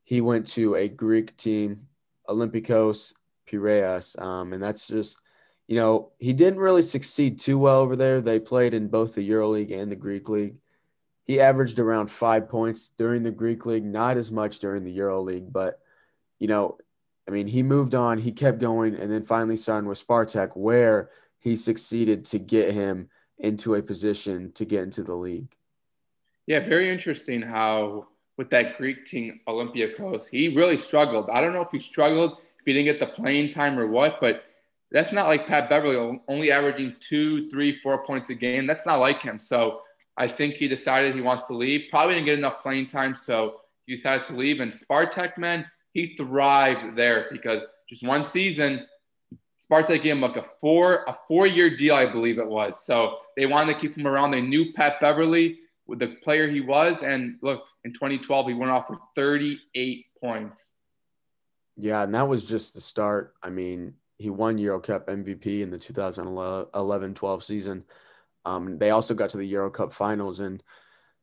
he 0.05 0.21
went 0.21 0.47
to 0.49 0.77
a 0.77 0.89
Greek 0.89 1.37
team, 1.37 1.87
Olympiacos 2.29 3.15
Piraeus. 3.47 4.21
Um, 4.21 4.53
and 4.53 4.63
that's 4.63 4.89
just, 4.89 5.19
you 5.67 5.77
know, 5.77 6.13
he 6.19 6.33
didn't 6.33 6.61
really 6.61 6.83
succeed 6.83 7.39
too 7.39 7.59
well 7.59 7.81
over 7.81 7.97
there. 7.97 8.21
They 8.21 8.39
played 8.39 8.75
in 8.75 8.89
both 8.89 9.15
the 9.15 9.29
EuroLeague 9.29 9.77
and 9.77 9.91
the 9.91 9.97
Greek 9.97 10.29
League. 10.29 10.57
He 11.25 11.41
averaged 11.41 11.79
around 11.81 12.09
five 12.09 12.49
points 12.49 12.93
during 12.97 13.23
the 13.23 13.33
Greek 13.33 13.67
League, 13.67 13.85
not 13.85 14.17
as 14.17 14.31
much 14.31 14.61
during 14.61 14.85
the 14.85 14.97
EuroLeague, 14.97 15.51
but 15.51 15.81
you 16.39 16.47
know, 16.47 16.79
I 17.29 17.33
mean, 17.33 17.47
he 17.49 17.63
moved 17.63 17.95
on, 17.95 18.19
he 18.19 18.33
kept 18.33 18.59
going, 18.59 18.95
and 18.95 19.11
then 19.11 19.23
finally 19.23 19.57
signed 19.57 19.89
with 19.89 20.05
Spartak, 20.05 20.57
where 20.57 21.11
he 21.39 21.57
succeeded 21.57 22.25
to 22.27 22.39
get 22.39 22.73
him 22.73 23.09
into 23.39 23.75
a 23.75 23.83
position 23.83 24.53
to 24.53 24.65
get 24.65 24.83
into 24.83 25.03
the 25.03 25.15
league. 25.15 25.55
Yeah, 26.47 26.61
very 26.61 26.93
interesting 26.93 27.43
how 27.43 28.09
with 28.37 28.51
that 28.51 28.77
Greek 28.79 29.07
team, 29.07 29.41
Olympiacos, 29.49 30.29
he 30.29 30.55
really 30.55 30.79
struggled. 30.79 31.29
I 31.31 31.41
don't 31.41 31.53
know 31.53 31.63
if 31.63 31.71
he 31.73 31.81
struggled, 31.81 32.33
if 32.33 32.65
he 32.65 32.73
didn't 32.73 32.87
get 32.87 33.01
the 33.01 33.07
playing 33.07 33.53
time 33.53 33.79
or 33.79 33.87
what, 33.87 34.21
but 34.21 34.45
that's 34.93 35.13
not 35.13 35.27
like 35.27 35.47
Pat 35.47 35.69
Beverley, 35.69 36.21
only 36.29 36.53
averaging 36.53 36.95
two, 37.01 37.49
three, 37.51 37.81
four 37.83 38.05
points 38.05 38.31
a 38.31 38.35
game. 38.35 38.67
That's 38.67 38.87
not 38.87 39.01
like 39.01 39.21
him. 39.21 39.41
So 39.41 39.81
I 40.17 40.29
think 40.29 40.55
he 40.55 40.69
decided 40.69 41.15
he 41.15 41.21
wants 41.21 41.47
to 41.49 41.55
leave. 41.55 41.91
Probably 41.91 42.15
didn't 42.15 42.27
get 42.27 42.39
enough 42.39 42.63
playing 42.63 42.89
time, 42.89 43.17
so 43.17 43.61
he 43.87 43.97
decided 43.97 44.23
to 44.29 44.37
leave. 44.37 44.61
And 44.61 44.73
Spartak, 44.73 45.37
man, 45.39 45.67
he 45.97 46.15
thrived 46.15 46.95
there 46.95 47.27
because 47.33 47.63
just 47.89 48.07
one 48.07 48.27
season, 48.27 48.87
Spartak 49.65 50.03
gave 50.03 50.13
him 50.13 50.21
like 50.21 50.37
a 50.37 50.45
four 50.61 51.05
a 51.09 51.17
four 51.27 51.47
year 51.47 51.75
deal, 51.75 51.95
I 51.95 52.05
believe 52.05 52.39
it 52.39 52.47
was. 52.47 52.85
So 52.85 53.17
they 53.35 53.47
wanted 53.47 53.73
to 53.73 53.81
keep 53.81 53.97
him 53.97 54.07
around. 54.07 54.31
They 54.31 54.43
knew 54.43 54.75
Pat 54.75 55.01
Beverley 55.01 55.59
with 55.87 55.99
the 55.99 56.09
player 56.23 56.51
he 56.51 56.61
was, 56.61 57.03
and 57.03 57.37
look, 57.41 57.65
in 57.85 57.95
2012 57.95 58.49
he 58.49 58.53
went 58.53 58.71
off 58.71 58.89
for 58.89 58.99
38 59.15 60.05
points. 60.21 60.73
Yeah, 61.79 62.03
and 62.03 62.15
that 62.15 62.29
was 62.29 62.45
just 62.45 62.75
the 62.75 62.81
start. 62.83 63.35
I 63.43 63.49
mean, 63.49 63.95
he 64.19 64.29
won 64.29 64.59
Euro 64.59 64.81
Cup 64.81 65.07
MVP 65.07 65.63
in 65.63 65.71
the 65.71 65.79
2011-12 65.79 67.43
season. 67.43 67.85
Um, 68.45 68.77
they 68.77 68.91
also 68.91 69.15
got 69.15 69.31
to 69.31 69.39
the 69.39 69.47
Euro 69.47 69.71
Cup 69.71 69.95
finals, 69.95 70.41
and 70.41 70.63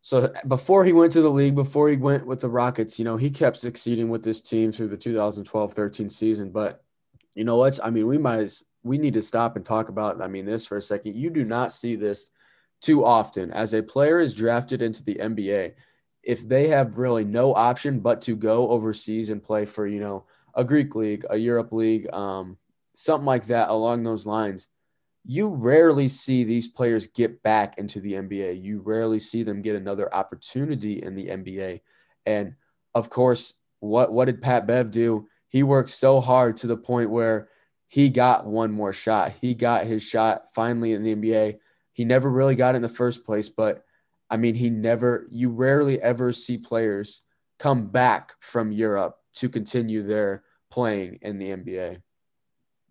So 0.06 0.34
before 0.50 0.84
he 0.84 0.92
went 0.92 1.14
to 1.14 1.22
the 1.22 1.32
league, 1.32 1.56
before 1.56 1.88
he 1.88 1.96
went 1.96 2.28
with 2.28 2.42
the 2.42 2.50
Rockets, 2.50 3.00
you 3.00 3.06
know, 3.06 3.16
he 3.16 3.30
kept 3.30 3.56
succeeding 3.56 4.10
with 4.10 4.22
this 4.22 4.42
team 4.42 4.74
through 4.74 4.90
the 4.90 4.98
2012-13 4.98 6.12
season. 6.12 6.52
But 6.52 6.84
you 7.36 7.46
know, 7.46 7.58
let's 7.58 7.80
I 7.82 7.90
mean, 7.90 8.06
we 8.06 8.18
might 8.18 8.52
we 8.84 8.98
need 8.98 9.14
to 9.14 9.22
stop 9.22 9.56
and 9.56 9.66
talk 9.66 9.88
about 9.88 10.22
I 10.22 10.28
mean 10.28 10.46
this 10.46 10.66
for 10.66 10.76
a 10.76 10.82
second. 10.82 11.16
You 11.16 11.30
do 11.30 11.46
not 11.46 11.72
see 11.72 11.96
this 11.96 12.32
too 12.82 13.06
often 13.06 13.52
as 13.52 13.74
a 13.74 13.82
player 13.82 14.20
is 14.20 14.36
drafted 14.36 14.82
into 14.82 15.04
the 15.06 15.16
NBA. 15.16 15.76
If 16.22 16.50
they 16.50 16.68
have 16.68 16.98
really 16.98 17.24
no 17.24 17.56
option 17.56 18.02
but 18.02 18.22
to 18.24 18.36
go 18.36 18.68
overseas 18.68 19.30
and 19.30 19.42
play 19.42 19.66
for, 19.66 19.88
you 19.88 20.02
know, 20.02 20.26
a 20.54 20.66
Greek 20.66 20.96
league, 20.96 21.26
a 21.30 21.38
Europe 21.38 21.72
league, 21.72 22.14
um, 22.14 22.58
something 22.94 23.26
like 23.26 23.46
that 23.46 23.70
along 23.70 24.04
those 24.04 24.26
lines, 24.26 24.68
you 25.26 25.48
rarely 25.48 26.08
see 26.08 26.44
these 26.44 26.68
players 26.68 27.08
get 27.08 27.42
back 27.44 27.78
into 27.78 28.00
the 28.02 28.14
NBA. 28.14 28.62
You 28.62 28.82
rarely 28.82 29.20
see 29.20 29.44
them 29.44 29.62
get 29.62 29.76
another 29.76 30.14
opportunity 30.14 31.02
in 31.02 31.16
the 31.16 31.28
NBA. 31.28 31.82
And 32.26 32.56
of 32.94 33.10
course, 33.10 33.54
what 33.80 34.12
what 34.12 34.26
did 34.26 34.42
Pat 34.42 34.68
Bev 34.68 34.92
do? 34.92 35.28
He 35.50 35.64
worked 35.64 35.92
so 35.92 36.20
hard 36.20 36.58
to 36.58 36.68
the 36.68 36.78
point 36.78 37.10
where 37.10 37.50
he 37.88 38.10
got 38.10 38.46
one 38.46 38.72
more 38.72 38.94
shot. 38.94 39.34
He 39.40 39.54
got 39.54 39.86
his 39.86 40.04
shot 40.04 40.54
finally 40.54 40.94
in 40.94 41.04
the 41.04 41.16
NBA. 41.16 41.60
He 41.94 42.06
never 42.06 42.30
really 42.30 42.56
got 42.56 42.76
in 42.76 42.82
the 42.82 42.90
first 42.90 43.24
place, 43.24 43.50
but 43.50 43.86
I 44.30 44.38
mean, 44.38 44.56
he 44.56 44.70
never 44.70 45.28
you 45.32 45.50
rarely 45.50 46.02
ever 46.02 46.34
see 46.34 46.58
players 46.58 47.22
come 47.60 47.88
back 47.88 48.34
from 48.40 48.72
Europe 48.72 49.18
to 49.36 49.48
continue 49.48 50.04
their 50.04 50.44
playing 50.70 51.20
in 51.22 51.38
the 51.38 51.50
NBA 51.50 52.02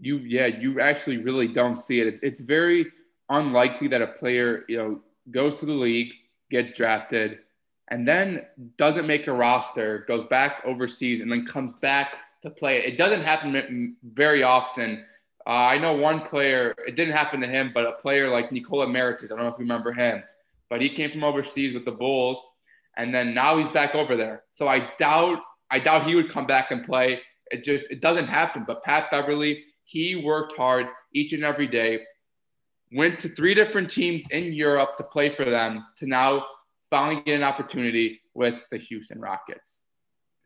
you 0.02 0.18
yeah 0.18 0.46
you 0.46 0.80
actually 0.80 1.18
really 1.18 1.48
don't 1.48 1.76
see 1.76 2.00
it. 2.00 2.18
It's 2.22 2.40
very 2.40 2.86
unlikely 3.30 3.88
that 3.88 4.02
a 4.02 4.08
player 4.08 4.64
you 4.68 4.76
know 4.76 5.00
goes 5.30 5.54
to 5.60 5.66
the 5.66 5.72
league, 5.72 6.12
gets 6.50 6.76
drafted, 6.76 7.38
and 7.88 8.06
then 8.06 8.44
doesn't 8.76 9.06
make 9.06 9.28
a 9.28 9.32
roster, 9.32 10.04
goes 10.08 10.26
back 10.26 10.62
overseas, 10.66 11.20
and 11.20 11.30
then 11.30 11.46
comes 11.46 11.72
back 11.80 12.14
to 12.42 12.50
play. 12.50 12.78
It 12.78 12.98
doesn't 12.98 13.22
happen 13.22 13.96
very 14.02 14.42
often. 14.42 15.04
Uh, 15.46 15.50
I 15.50 15.78
know 15.78 15.92
one 15.92 16.22
player, 16.22 16.74
it 16.86 16.96
didn't 16.96 17.14
happen 17.14 17.40
to 17.40 17.46
him, 17.46 17.70
but 17.72 17.86
a 17.86 17.92
player 17.92 18.28
like 18.28 18.52
Nikola 18.52 18.86
Mirotic, 18.86 19.24
I 19.24 19.28
don't 19.28 19.38
know 19.38 19.48
if 19.48 19.58
you 19.58 19.64
remember 19.64 19.92
him, 19.92 20.22
but 20.68 20.80
he 20.80 20.88
came 20.88 21.10
from 21.10 21.24
overseas 21.24 21.74
with 21.74 21.84
the 21.84 21.92
Bulls, 21.92 22.38
and 22.96 23.14
then 23.14 23.34
now 23.34 23.58
he's 23.58 23.72
back 23.72 23.94
over 23.94 24.16
there. 24.16 24.42
So 24.50 24.68
I 24.68 24.90
doubt, 24.98 25.38
I 25.70 25.78
doubt 25.78 26.06
he 26.06 26.14
would 26.14 26.30
come 26.30 26.46
back 26.46 26.70
and 26.70 26.84
play. 26.84 27.20
It 27.50 27.64
just, 27.64 27.86
it 27.90 28.00
doesn't 28.00 28.26
happen. 28.26 28.64
But 28.66 28.82
Pat 28.82 29.10
Beverley, 29.10 29.64
he 29.92 30.16
worked 30.16 30.56
hard 30.56 30.86
each 31.12 31.34
and 31.34 31.44
every 31.44 31.66
day, 31.66 32.00
went 32.92 33.18
to 33.20 33.28
three 33.28 33.52
different 33.52 33.90
teams 33.90 34.24
in 34.30 34.54
Europe 34.54 34.96
to 34.96 35.04
play 35.04 35.34
for 35.34 35.44
them, 35.44 35.84
to 35.98 36.06
now 36.06 36.46
finally 36.88 37.22
get 37.26 37.36
an 37.36 37.42
opportunity 37.42 38.22
with 38.32 38.54
the 38.70 38.78
Houston 38.78 39.20
Rockets. 39.20 39.80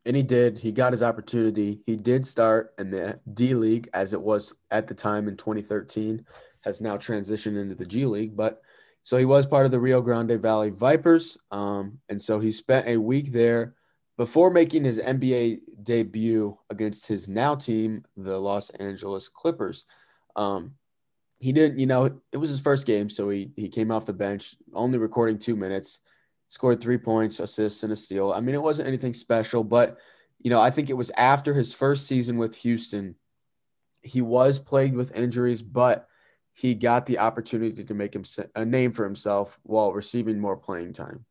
And 0.05 0.17
he 0.17 0.25
did. 0.25 0.59
He 0.59 0.73
got 0.73 0.93
his 0.93 1.03
opportunity. 1.03 1.81
He 1.87 1.95
did 1.95 2.27
start 2.27 2.75
in 2.79 2.91
the 2.91 3.19
D 3.35 3.55
League 3.55 3.89
as 3.95 4.15
it 4.15 4.21
was 4.21 4.55
at 4.73 4.89
the 4.89 4.95
time 4.95 5.29
in 5.29 5.37
2013, 5.37 6.25
has 6.63 6.81
now 6.81 6.97
transitioned 6.97 7.61
into 7.61 7.77
the 7.77 7.87
G 7.87 8.05
League. 8.05 8.37
But 8.37 8.61
so 9.05 9.17
he 9.17 9.25
was 9.25 9.47
part 9.47 9.67
of 9.67 9.71
the 9.71 9.79
Rio 9.79 10.01
Grande 10.01 10.41
Valley 10.43 10.71
Vipers. 10.71 11.39
Um, 11.53 12.01
and 12.09 12.21
so 12.21 12.41
he 12.41 12.51
spent 12.51 12.89
a 12.89 12.97
week 12.97 13.31
there 13.31 13.76
before 14.17 14.51
making 14.51 14.85
his 14.85 14.99
NBA 14.99 15.61
debut 15.83 16.57
against 16.71 17.07
his 17.07 17.29
now 17.29 17.55
team, 17.55 18.05
the 18.17 18.39
Los 18.39 18.71
Angeles 18.71 19.29
Clippers. 19.29 19.85
Um, 20.35 20.73
he 21.39 21.53
didn't, 21.53 21.79
you 21.79 21.87
know, 21.87 22.21
it 22.33 22.37
was 22.39 22.49
his 22.49 22.61
first 22.61 22.87
game, 22.87 23.11
so 23.11 23.29
he 23.29 23.51
he 23.57 23.69
came 23.69 23.91
off 23.91 24.07
the 24.07 24.13
bench, 24.15 24.57
only 24.73 24.99
recording 24.99 25.39
two 25.39 25.55
minutes, 25.55 26.01
scored 26.49 26.81
three 26.81 26.97
points, 26.97 27.41
assists, 27.41 27.83
and 27.83 27.93
a 27.93 27.97
steal. 27.97 28.33
I 28.33 28.41
mean, 28.41 28.55
it 28.55 28.63
wasn't 28.63 28.89
anything 28.89 29.13
special, 29.13 29.63
but 29.63 29.99
you 30.43 30.51
know, 30.51 30.61
I 30.61 30.71
think 30.71 30.89
it 30.89 30.95
was 30.95 31.11
after 31.11 31.53
his 31.53 31.75
first 31.75 32.07
season 32.07 32.39
with 32.39 32.57
Houston. 32.57 33.17
He 34.01 34.23
was 34.23 34.61
plagued 34.61 34.95
with 34.95 35.15
injuries, 35.17 35.63
but 35.63 36.07
he 36.55 36.75
got 36.75 37.05
the 37.05 37.19
opportunity 37.19 37.85
to 37.85 37.95
make 37.95 38.15
him 38.15 38.25
a 38.55 38.65
name 38.65 38.93
for 38.93 39.05
himself 39.05 39.59
while 39.65 39.93
receiving 39.93 40.39
more 40.39 40.57
playing 40.57 40.95
time 40.95 41.27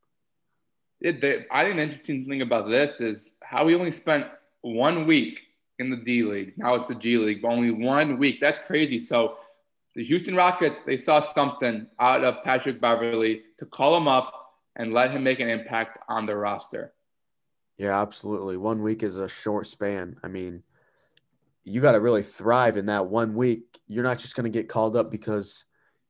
it, 1.05 1.21
the, 1.21 1.45
I 1.55 1.63
think 1.63 1.75
the 1.75 1.83
interesting 1.83 2.25
thing 2.27 2.41
about 2.41 2.67
this 2.67 2.99
is 2.99 3.29
how 3.43 3.65
we 3.65 3.75
only 3.75 3.91
spent 3.91 4.25
one 4.61 5.05
week 5.05 5.39
in 5.77 5.91
the 5.91 5.97
D 5.97 6.23
League. 6.23 6.53
Now 6.57 6.73
it's 6.73 6.87
the 6.87 6.95
G 6.95 7.17
League, 7.17 7.43
but 7.43 7.49
only 7.49 7.69
one 7.69 8.17
week. 8.17 8.39
That's 8.41 8.59
crazy. 8.59 8.97
So 8.97 9.37
the 9.93 10.03
Houston 10.03 10.35
Rockets, 10.35 10.79
they 10.85 10.97
saw 10.97 11.21
something 11.21 11.85
out 11.99 12.23
of 12.23 12.43
Patrick 12.43 12.81
Beverley 12.81 13.43
to 13.59 13.65
call 13.67 13.95
him 13.95 14.07
up 14.07 14.53
and 14.77 14.93
let 14.93 15.11
him 15.11 15.23
make 15.23 15.39
an 15.39 15.47
impact 15.47 15.99
on 16.09 16.25
the 16.25 16.35
roster. 16.35 16.93
Yeah, 17.77 18.01
absolutely. 18.01 18.57
One 18.57 18.81
week 18.81 19.03
is 19.03 19.17
a 19.17 19.27
short 19.27 19.67
span. 19.67 20.17
I 20.23 20.27
mean, 20.27 20.63
you 21.63 21.81
got 21.81 21.91
to 21.91 21.99
really 21.99 22.23
thrive 22.23 22.77
in 22.77 22.87
that 22.87 23.05
one 23.05 23.35
week. 23.35 23.79
You're 23.87 24.03
not 24.03 24.17
just 24.17 24.35
going 24.35 24.51
to 24.51 24.59
get 24.59 24.69
called 24.69 24.97
up 24.97 25.11
because, 25.11 25.65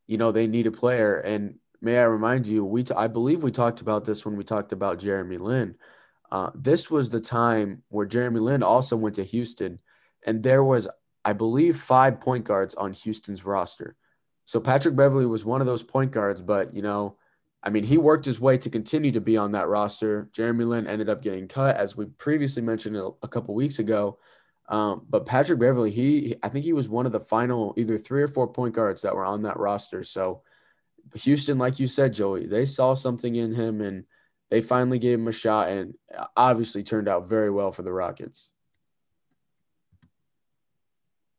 you 0.08 0.18
know, 0.18 0.32
they 0.32 0.48
need 0.48 0.68
a 0.68 0.72
player. 0.72 1.18
And 1.20 1.56
may 1.82 1.98
I 1.98 2.04
remind 2.04 2.48
you, 2.48 2.64
we 2.66 2.84
t- 2.84 2.94
I 2.96 3.08
believe 3.08 3.44
we 3.44 3.52
talked 3.52 3.82
about 3.82 4.06
this 4.06 4.26
when 4.26 4.36
we 4.36 4.44
talked 4.44 4.72
about 4.72 5.00
Jeremy 5.00 5.38
Lin. 5.38 5.76
Uh, 6.32 6.50
this 6.56 6.90
was 6.90 7.10
the 7.10 7.22
time 7.22 7.84
where 7.90 8.06
Jeremy 8.06 8.40
Lin 8.40 8.64
also 8.64 8.96
went 8.96 9.16
to 9.16 9.24
Houston, 9.24 9.80
and 10.26 10.42
there 10.42 10.64
was, 10.64 10.88
I 11.24 11.34
believe, 11.34 11.78
five 11.80 12.20
point 12.20 12.46
guards 12.46 12.76
on 12.76 12.94
Houston's 12.94 13.46
roster. 13.46 13.96
So 14.46 14.60
Patrick 14.60 14.96
Beverley 14.96 15.26
was 15.26 15.46
one 15.46 15.62
of 15.62 15.68
those 15.68 15.84
point 15.84 16.12
guards, 16.12 16.42
but 16.42 16.76
you 16.76 16.82
know, 16.82 17.18
I 17.64 17.70
mean, 17.70 17.84
he 17.84 17.98
worked 17.98 18.26
his 18.26 18.40
way 18.40 18.58
to 18.60 18.70
continue 18.70 19.12
to 19.14 19.22
be 19.22 19.38
on 19.38 19.54
that 19.54 19.68
roster. 19.68 20.30
Jeremy 20.34 20.66
Lin 20.66 20.88
ended 20.88 21.10
up 21.10 21.24
getting 21.24 21.48
cut, 21.48 21.78
as 21.78 21.98
we 21.98 22.06
previously 22.06 22.62
mentioned 22.62 22.96
a, 22.96 23.10
a 23.24 23.28
couple 23.28 23.56
weeks 23.56 23.80
ago. 23.80 24.20
Um, 24.68 25.06
but 25.10 25.26
Patrick 25.26 25.60
Beverley, 25.60 25.92
he, 25.92 26.36
I 26.44 26.50
think 26.50 26.66
he 26.66 26.74
was 26.74 26.90
one 26.90 27.06
of 27.06 27.12
the 27.12 27.20
final 27.20 27.74
either 27.78 27.98
three 27.98 28.24
or 28.24 28.28
four 28.28 28.48
point 28.48 28.76
guards 28.76 29.02
that 29.02 29.16
were 29.16 29.26
on 29.26 29.44
that 29.44 29.58
roster. 29.60 30.04
So 30.04 30.42
Houston, 31.14 31.58
like 31.58 31.80
you 31.80 31.88
said, 31.88 32.14
Joey, 32.14 32.48
they 32.48 32.66
saw 32.66 32.94
something 32.94 33.36
in 33.36 33.54
him 33.54 33.82
and 33.82 34.06
they 34.50 34.62
finally 34.62 35.00
gave 35.00 35.20
him 35.20 35.28
a 35.28 35.32
shot 35.32 35.70
and 35.70 35.96
obviously 36.36 36.84
turned 36.84 37.08
out 37.08 37.30
very 37.30 37.50
well 37.50 37.72
for 37.72 37.84
the 37.84 37.92
Rockets. 37.92 38.52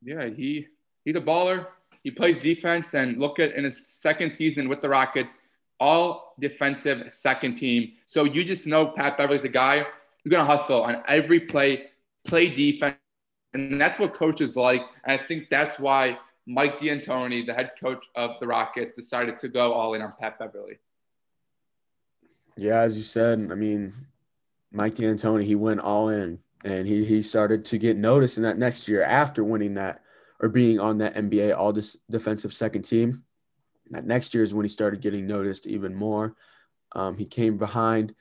Yeah, 0.02 0.29
he 0.29 0.66
he's 1.05 1.16
a 1.16 1.20
baller. 1.20 1.66
He 2.02 2.11
plays 2.11 2.40
defense 2.40 2.94
and 2.94 3.18
look 3.18 3.38
at 3.38 3.52
in 3.52 3.64
his 3.64 3.88
second 3.88 4.33
season 4.33 4.68
with 4.68 4.81
the 4.81 4.88
Rockets, 4.88 5.35
all 5.81 6.35
defensive 6.38 7.09
second 7.12 7.55
team. 7.55 7.92
So 8.07 8.24
you 8.24 8.44
just 8.44 8.66
know 8.66 8.87
Pat 8.87 9.16
Beverley's 9.18 9.44
a 9.44 9.48
guy 9.48 9.85
who's 10.22 10.31
gonna 10.31 10.44
hustle 10.44 10.83
on 10.83 11.02
every 11.09 11.40
play, 11.40 11.87
play 12.26 12.48
defense. 12.48 12.96
And 13.55 13.81
that's 13.81 13.98
what 13.98 14.14
coaches 14.14 14.57
like. 14.57 14.83
And 15.05 15.18
I 15.18 15.24
think 15.24 15.48
that's 15.50 15.79
why 15.79 16.18
Mike 16.46 16.78
D'Antoni, 16.78 17.44
the 17.44 17.54
head 17.54 17.72
coach 17.80 18.04
of 18.14 18.32
the 18.40 18.46
Rockets, 18.46 18.96
decided 18.96 19.38
to 19.40 19.48
go 19.48 19.72
all 19.72 19.94
in 19.94 20.02
on 20.02 20.12
Pat 20.18 20.38
Beverley? 20.38 20.78
Yeah, 22.56 22.80
as 22.80 22.96
you 22.96 23.04
said, 23.04 23.48
I 23.50 23.54
mean, 23.54 23.92
Mike 24.72 24.94
D'Antoni, 24.94 25.44
he 25.44 25.56
went 25.56 25.80
all 25.80 26.09
in 26.09 26.38
and 26.64 26.87
he, 26.87 27.04
he 27.04 27.22
started 27.22 27.64
to 27.66 27.78
get 27.78 27.96
noticed 27.96 28.37
in 28.37 28.44
that 28.44 28.59
next 28.59 28.88
year 28.88 29.02
after 29.02 29.44
winning 29.44 29.74
that 29.74 30.02
or 30.40 30.48
being 30.48 30.78
on 30.78 30.98
that 30.98 31.14
NBA 31.14 31.56
all 31.56 31.72
this 31.72 31.96
defensive 32.11 32.54
second 32.54 32.82
team. 32.82 33.24
That 33.90 34.06
next 34.06 34.35
year 34.35 34.44
is 34.44 34.54
when 34.54 34.64
he 34.64 34.68
started 34.68 35.00
getting 35.00 35.26
noticed 35.26 35.66
even 35.66 35.94
more. 35.94 36.37
Um, 36.92 37.16
he 37.16 37.26
came 37.26 37.56
behind 37.56 38.14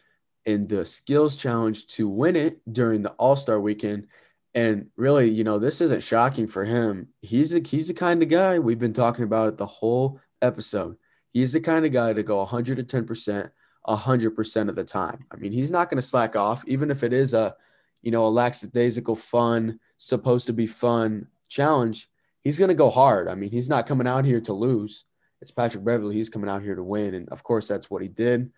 in 0.46 0.68
the 0.68 0.86
skills 0.86 1.36
challenge 1.36 1.88
to 1.88 2.08
win 2.08 2.36
it 2.36 2.60
during 2.72 3.02
the 3.02 3.12
All 3.12 3.36
Star 3.36 3.60
weekend 3.60 4.08
and 4.56 4.88
really, 4.96 5.30
you 5.30 5.44
know, 5.44 5.60
this 5.60 5.82
isn't 5.82 6.02
shocking 6.02 6.48
for 6.48 6.64
him. 6.64 7.10
He's 7.22 7.52
the 7.52 7.60
he's 7.60 7.90
the 7.90 7.94
kind 7.94 8.24
of 8.24 8.30
guy 8.30 8.58
we've 8.58 8.80
been 8.80 8.94
talking 8.94 9.26
about 9.26 9.50
it 9.50 9.58
the 9.58 9.66
whole 9.66 10.20
episode. 10.42 10.96
He's 11.34 11.52
the 11.52 11.60
kind 11.60 11.86
of 11.86 11.92
guy 11.92 12.14
to 12.14 12.24
go 12.24 12.44
110%, 12.46 13.52
100% 13.88 14.70
of 14.70 14.76
the 14.76 14.84
time. 14.86 15.26
I 15.30 15.36
mean, 15.36 15.52
he's 15.52 15.72
not 15.72 15.90
going 15.90 16.00
to 16.00 16.08
slack 16.08 16.38
off, 16.38 16.64
even 16.66 16.90
if 16.90 17.04
it 17.04 17.12
is 17.12 17.34
a, 17.34 17.54
you 18.02 18.12
know, 18.12 18.26
a 18.26 18.30
lackadaisical, 18.30 19.16
fun, 19.16 19.78
supposed 19.98 20.48
to 20.48 20.54
be 20.54 20.66
fun 20.66 21.28
challenge. 21.50 22.10
He's 22.42 22.58
going 22.58 22.70
to 22.70 22.76
go 22.76 22.90
hard. 22.90 23.28
I 23.28 23.36
mean, 23.36 23.50
he's 23.50 23.68
not 23.68 23.88
coming 23.88 24.08
out 24.08 24.24
here 24.24 24.40
to 24.40 24.54
lose. 24.54 25.04
It's 25.42 25.52
Patrick 25.52 25.84
Beverley. 25.84 26.16
He's 26.16 26.30
coming 26.30 26.50
out 26.50 26.62
here 26.62 26.76
to 26.76 26.84
win. 26.84 27.16
And 27.16 27.28
of 27.28 27.44
course, 27.44 27.68
that's 27.68 27.92
what 27.92 28.02
he 28.02 28.08
did. 28.08 28.50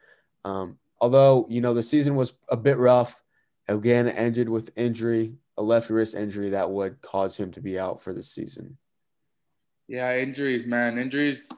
Um, 0.45 0.77
although, 1.01 1.47
you 1.49 1.61
know, 1.61 1.73
the 1.73 1.81
season 1.81 2.15
was 2.15 2.33
a 2.49 2.57
bit 2.57 2.77
rough. 2.77 3.23
Again, 3.67 4.07
ended 4.07 4.47
with 4.47 4.69
injury 4.75 5.33
a 5.57 5.63
left 5.63 5.89
wrist 5.89 6.15
injury 6.15 6.51
that 6.51 6.69
would 6.69 7.01
cause 7.01 7.37
him 7.37 7.51
to 7.51 7.61
be 7.61 7.79
out 7.79 8.01
for 8.01 8.13
the 8.13 8.23
season. 8.23 8.77
Yeah, 9.87 10.17
injuries, 10.17 10.67
man. 10.67 10.97
Injuries 10.97 11.49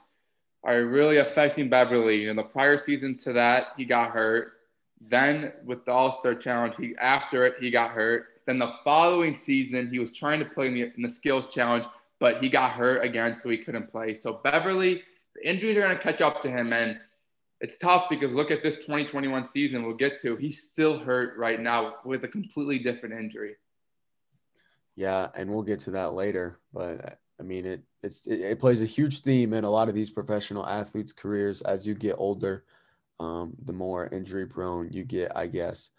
are 0.64 0.84
really 0.84 1.18
affecting 1.18 1.70
Beverley. 1.70 2.22
You 2.22 2.34
know, 2.34 2.42
the 2.42 2.48
prior 2.48 2.78
season 2.78 3.18
to 3.20 3.34
that, 3.34 3.70
he 3.78 3.86
got 3.86 4.12
hurt. 4.12 4.54
Then 5.02 5.54
with 5.66 5.86
the 5.86 5.92
All 5.92 6.20
Star 6.20 6.36
Challenge, 6.36 6.76
he 6.78 6.96
after 7.00 7.46
it 7.46 7.56
he 7.60 7.72
got 7.72 7.92
hurt. 7.92 8.28
Then 8.46 8.60
the 8.60 8.74
following 8.84 9.38
season, 9.38 9.90
he 9.90 10.00
was 10.00 10.12
trying 10.12 10.40
to 10.40 10.46
play 10.46 10.68
in 10.68 10.74
the, 10.74 10.82
in 10.96 11.02
the 11.02 11.10
Skills 11.10 11.48
Challenge, 11.48 11.86
but 12.20 12.42
he 12.42 12.50
got 12.50 12.72
hurt 12.72 13.04
again, 13.04 13.36
so 13.36 13.50
he 13.50 13.58
couldn't 13.58 13.92
play. 13.92 14.20
So 14.20 14.40
Beverley, 14.44 15.04
the 15.36 15.50
injuries 15.50 15.78
are 15.78 15.82
going 15.82 15.96
to 15.96 16.02
catch 16.02 16.22
up 16.22 16.42
to 16.42 16.50
him, 16.50 16.74
and 16.74 17.00
it's 17.62 17.78
tough 17.78 18.08
because 18.10 18.32
look 18.32 18.52
at 18.52 18.64
this 18.64 18.78
2021 18.78 19.48
season 19.48 19.84
we'll 19.84 19.96
get 19.96 20.20
to. 20.22 20.36
He's 20.36 20.64
still 20.64 21.00
hurt 21.00 21.38
right 21.38 21.60
now 21.60 21.96
with 22.06 22.24
a 22.24 22.28
completely 22.28 22.80
different 22.80 23.16
injury. 23.16 23.56
Yeah, 25.00 25.30
and 25.34 25.50
we'll 25.50 25.64
get 25.64 25.80
to 25.82 25.92
that 25.92 26.14
later. 26.14 26.60
But 26.74 27.20
I 27.40 27.44
mean, 27.44 27.66
it 27.66 27.84
it's 28.04 28.28
it, 28.28 28.42
it 28.42 28.60
plays 28.60 28.82
a 28.82 28.86
huge 28.86 29.22
theme 29.22 29.54
in 29.54 29.64
a 29.64 29.70
lot 29.70 29.88
of 29.88 29.96
these 29.96 30.10
professional 30.10 30.68
athletes' 30.68 31.14
careers 31.14 31.62
as 31.62 31.88
you 31.88 31.96
get 31.96 32.16
older. 32.18 32.66
Um, 33.22 33.54
the 33.64 33.72
more 33.72 34.08
injury 34.08 34.46
prone 34.46 34.92
you 34.92 35.06
get, 35.06 35.32
I 35.38 35.48
guess. 35.48 35.90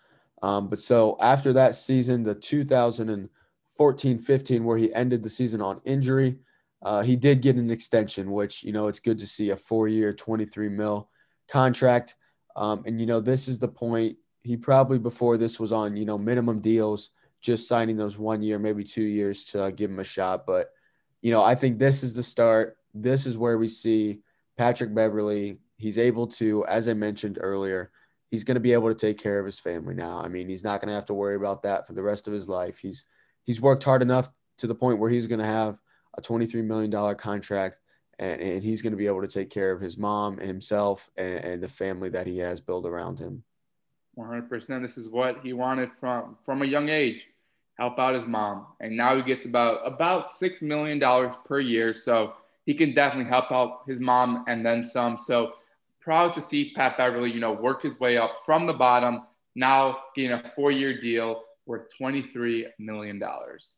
Um, 0.43 0.69
but 0.69 0.81
so 0.81 1.17
after 1.19 1.55
that 1.55 1.75
season, 1.77 2.23
the 2.23 2.35
2014 2.35 4.19
15, 4.19 4.65
where 4.65 4.77
he 4.77 4.93
ended 4.93 5.23
the 5.23 5.31
season 5.31 5.63
on 5.63 5.81
injury, 5.87 6.37
uh, 6.83 7.01
he 7.03 7.17
did 7.17 7.41
get 7.41 7.57
an 7.57 7.71
extension, 7.71 8.31
which, 8.31 8.63
you 8.63 8.73
know, 8.73 8.89
it's 8.89 9.01
good 9.01 9.19
to 9.21 9.27
see 9.27 9.49
a 9.51 9.57
four 9.57 9.89
year, 9.89 10.13
23 10.13 10.69
mil 10.69 11.09
contract. 11.49 12.17
Um, 12.55 12.83
and, 12.85 13.01
you 13.01 13.07
know, 13.07 13.21
this 13.21 13.49
is 13.49 13.59
the 13.59 13.69
point. 13.69 14.19
He 14.43 14.59
probably 14.59 14.99
before 14.99 15.39
this 15.39 15.59
was 15.59 15.73
on, 15.73 15.97
you 15.97 16.05
know, 16.05 16.19
minimum 16.19 16.61
deals, 16.61 17.11
just 17.41 17.69
signing 17.69 17.97
those 17.97 18.19
one 18.19 18.43
year, 18.43 18.59
maybe 18.59 18.85
two 18.85 19.03
years 19.03 19.45
to 19.47 19.65
uh, 19.65 19.71
give 19.71 19.91
him 19.91 19.99
a 19.99 20.05
shot. 20.05 20.47
But, 20.47 20.71
you 21.23 21.31
know, 21.31 21.43
I 21.43 21.55
think 21.55 21.79
this 21.79 22.03
is 22.03 22.15
the 22.15 22.23
start. 22.23 22.77
This 22.95 23.27
is 23.27 23.39
where 23.39 23.59
we 23.59 23.69
see 23.69 24.21
Patrick 24.57 24.95
Beverley. 24.95 25.59
He's 25.77 25.99
able 25.99 26.27
to, 26.29 26.65
as 26.67 26.89
I 26.89 26.95
mentioned 26.95 27.39
earlier, 27.41 27.91
he's 28.31 28.45
going 28.45 28.57
to 28.57 28.61
be 28.61 28.73
able 28.73 28.89
to 28.89 28.95
take 28.95 29.19
care 29.19 29.39
of 29.39 29.47
his 29.47 29.59
family 29.59 29.95
now. 29.95 30.21
I 30.21 30.29
mean, 30.29 30.49
he's 30.49 30.65
not 30.65 30.81
going 30.81 30.89
to 30.89 30.95
have 30.95 31.07
to 31.07 31.15
worry 31.15 31.37
about 31.37 31.63
that 31.63 31.87
for 31.87 31.95
the 31.95 32.03
rest 32.03 32.27
of 32.27 32.35
his 32.35 32.49
life. 32.49 32.79
He's 32.79 33.05
he's 33.45 33.61
worked 33.61 33.85
hard 33.85 34.03
enough 34.03 34.31
to 34.59 34.67
the 34.67 34.75
point 34.75 34.99
where 34.99 35.11
he's 35.11 35.27
going 35.27 35.41
to 35.41 35.47
have 35.47 35.79
a 36.17 36.23
$23 36.23 36.65
million 36.65 37.15
contract 37.17 37.77
and, 38.19 38.41
and 38.41 38.63
he's 38.63 38.83
going 38.83 38.93
to 38.93 38.97
be 38.97 39.07
able 39.07 39.23
to 39.23 39.29
take 39.29 39.51
care 39.51 39.73
of 39.73 39.81
his 39.81 39.97
mom, 39.97 40.39
himself, 40.39 41.09
and, 41.17 41.45
and 41.45 41.63
the 41.63 41.69
family 41.69 42.11
that 42.11 42.27
he 42.27 42.39
has 42.39 42.61
built 42.61 42.87
around 42.87 43.19
him. 43.19 43.43
100%. 44.21 44.83
This 44.83 44.97
is 44.97 45.09
what 45.09 45.41
he 45.43 45.53
wanted 45.53 45.91
from 45.99 46.37
from 46.45 46.63
a 46.63 46.67
young 46.67 46.89
age. 46.89 47.27
Help 47.79 47.99
out 47.99 48.15
his 48.15 48.27
mom, 48.27 48.67
and 48.81 48.97
now 48.97 49.17
he 49.17 49.23
gets 49.23 49.47
about 49.47 49.81
about 49.87 50.33
six 50.33 50.61
million 50.61 50.99
dollars 50.99 51.35
per 51.45 51.61
year. 51.61 51.95
So 51.95 52.35
he 52.67 52.75
can 52.75 52.95
definitely 52.95 53.31
help 53.31 53.51
out 53.51 53.83
his 53.87 54.01
mom 54.01 54.45
and 54.49 54.65
then 54.65 54.85
some. 54.85 55.17
So 55.17 55.55
proud 56.01 56.35
to 56.35 56.43
see 56.43 56.73
Pat 56.75 56.97
Beverley, 56.99 57.31
you 57.31 57.41
know, 57.41 57.53
work 57.53 57.83
his 57.83 57.99
way 57.99 58.19
up 58.19 58.43
from 58.45 58.67
the 58.67 58.73
bottom. 58.73 59.23
Now 59.55 59.99
getting 60.15 60.33
a 60.33 60.53
four-year 60.55 61.01
deal 61.01 61.43
worth 61.67 61.87
twenty-three 61.97 62.69
million 62.79 63.19
dollars. 63.19 63.77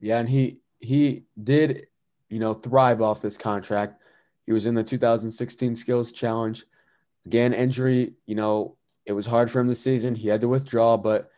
Yeah, 0.00 0.18
and 0.18 0.28
he 0.28 0.60
he 0.78 1.24
did, 1.42 1.86
you 2.28 2.38
know, 2.38 2.54
thrive 2.54 3.00
off 3.00 3.20
this 3.20 3.38
contract. 3.38 4.00
He 4.46 4.52
was 4.52 4.66
in 4.66 4.74
the 4.74 4.82
2016 4.82 5.76
Skills 5.76 6.12
Challenge. 6.12 6.64
Again, 7.26 7.52
injury, 7.52 8.14
you 8.26 8.34
know, 8.34 8.76
it 9.06 9.12
was 9.12 9.26
hard 9.26 9.50
for 9.50 9.60
him 9.60 9.68
this 9.68 9.80
season. 9.80 10.14
He 10.14 10.28
had 10.28 10.40
to 10.42 10.48
withdraw, 10.48 10.96
but 10.96 11.30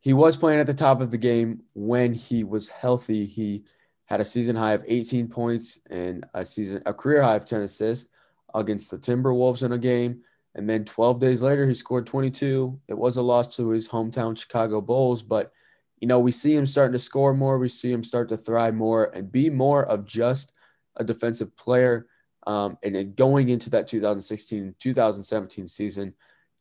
he 0.00 0.12
was 0.12 0.36
playing 0.36 0.60
at 0.60 0.66
the 0.66 0.74
top 0.74 1.00
of 1.00 1.10
the 1.10 1.18
game 1.18 1.62
when 1.74 2.12
he 2.12 2.44
was 2.44 2.68
healthy. 2.68 3.26
He 3.26 3.64
had 4.06 4.20
a 4.20 4.24
season 4.24 4.56
high 4.56 4.72
of 4.72 4.84
18 4.86 5.28
points 5.28 5.78
and 5.90 6.26
a 6.34 6.44
season 6.44 6.82
a 6.86 6.94
career 6.94 7.22
high 7.22 7.36
of 7.36 7.44
10 7.44 7.62
assists 7.62 8.08
against 8.54 8.90
the 8.90 8.98
Timberwolves 8.98 9.62
in 9.62 9.72
a 9.72 9.78
game. 9.78 10.22
And 10.54 10.68
then 10.68 10.84
12 10.84 11.20
days 11.20 11.42
later, 11.42 11.66
he 11.66 11.74
scored 11.74 12.06
22. 12.06 12.80
It 12.88 12.98
was 12.98 13.18
a 13.18 13.22
loss 13.22 13.54
to 13.56 13.68
his 13.68 13.88
hometown 13.88 14.36
Chicago 14.36 14.80
Bulls, 14.80 15.22
but 15.22 15.52
you 16.00 16.08
know, 16.08 16.18
we 16.18 16.32
see 16.32 16.56
him 16.56 16.66
starting 16.66 16.94
to 16.94 16.98
score 16.98 17.34
more. 17.34 17.58
We 17.58 17.68
see 17.68 17.92
him 17.92 18.02
start 18.02 18.30
to 18.30 18.36
thrive 18.36 18.74
more 18.74 19.10
and 19.14 19.30
be 19.30 19.50
more 19.50 19.84
of 19.84 20.06
just 20.06 20.52
a 20.96 21.04
defensive 21.04 21.54
player. 21.56 22.06
Um, 22.46 22.78
and 22.82 22.94
then 22.94 23.12
going 23.14 23.50
into 23.50 23.68
that 23.70 23.86
2016 23.86 24.74
2017 24.78 25.68
season, 25.68 26.14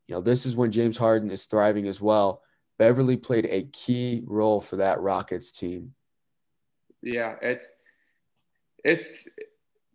you 0.10 0.16
know, 0.16 0.22
this 0.22 0.48
is 0.48 0.56
when 0.56 0.72
James 0.72 0.98
Harden 0.98 1.30
is 1.30 1.46
thriving 1.46 1.88
as 1.88 2.02
well. 2.02 2.42
Beverley 2.80 3.16
played 3.16 3.46
a 3.46 3.66
key 3.66 4.24
role 4.26 4.60
for 4.60 4.78
that 4.78 5.00
Rockets 5.02 5.52
team. 5.52 5.94
Yeah, 7.04 7.36
it's 7.44 7.70
it's 8.84 9.28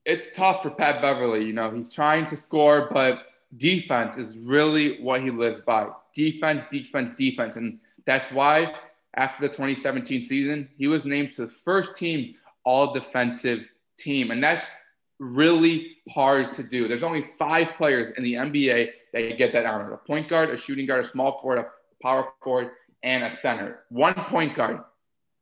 it's 0.04 0.28
tough 0.36 0.62
for 0.62 0.70
Pat 0.70 1.02
Beverley. 1.02 1.44
You 1.44 1.52
know, 1.52 1.72
he's 1.72 1.92
trying 1.92 2.26
to 2.26 2.36
score, 2.36 2.88
but 2.92 3.22
defense 3.56 4.16
is 4.16 4.38
really 4.38 5.02
what 5.02 5.20
he 5.20 5.30
lives 5.32 5.60
by. 5.62 5.88
Defense, 6.14 6.64
defense, 6.70 7.10
defense. 7.18 7.56
And 7.56 7.80
that's 8.06 8.30
why 8.30 8.72
after 9.16 9.48
the 9.48 9.48
2017 9.48 10.26
season, 10.26 10.68
he 10.78 10.86
was 10.86 11.04
named 11.04 11.32
to 11.32 11.46
the 11.46 11.52
first 11.64 11.96
team 11.96 12.36
all 12.64 12.92
defensive 12.92 13.64
team. 13.98 14.30
And 14.30 14.40
that's 14.40 14.70
really 15.18 15.96
hard 16.08 16.52
to 16.54 16.62
do. 16.62 16.86
There's 16.86 17.02
only 17.02 17.30
five 17.36 17.68
players 17.76 18.14
in 18.16 18.22
the 18.22 18.34
NBA 18.34 18.90
that 19.14 19.38
get 19.38 19.52
that 19.52 19.64
honor 19.64 19.92
a 19.92 19.98
point 19.98 20.28
guard, 20.28 20.50
a 20.50 20.56
shooting 20.56 20.86
guard, 20.86 21.04
a 21.04 21.08
small 21.08 21.40
forward, 21.40 21.58
a 21.58 21.66
power 22.02 22.28
forward, 22.42 22.72
and 23.02 23.24
a 23.24 23.30
center. 23.30 23.84
One 23.88 24.14
point 24.14 24.54
guard, 24.54 24.80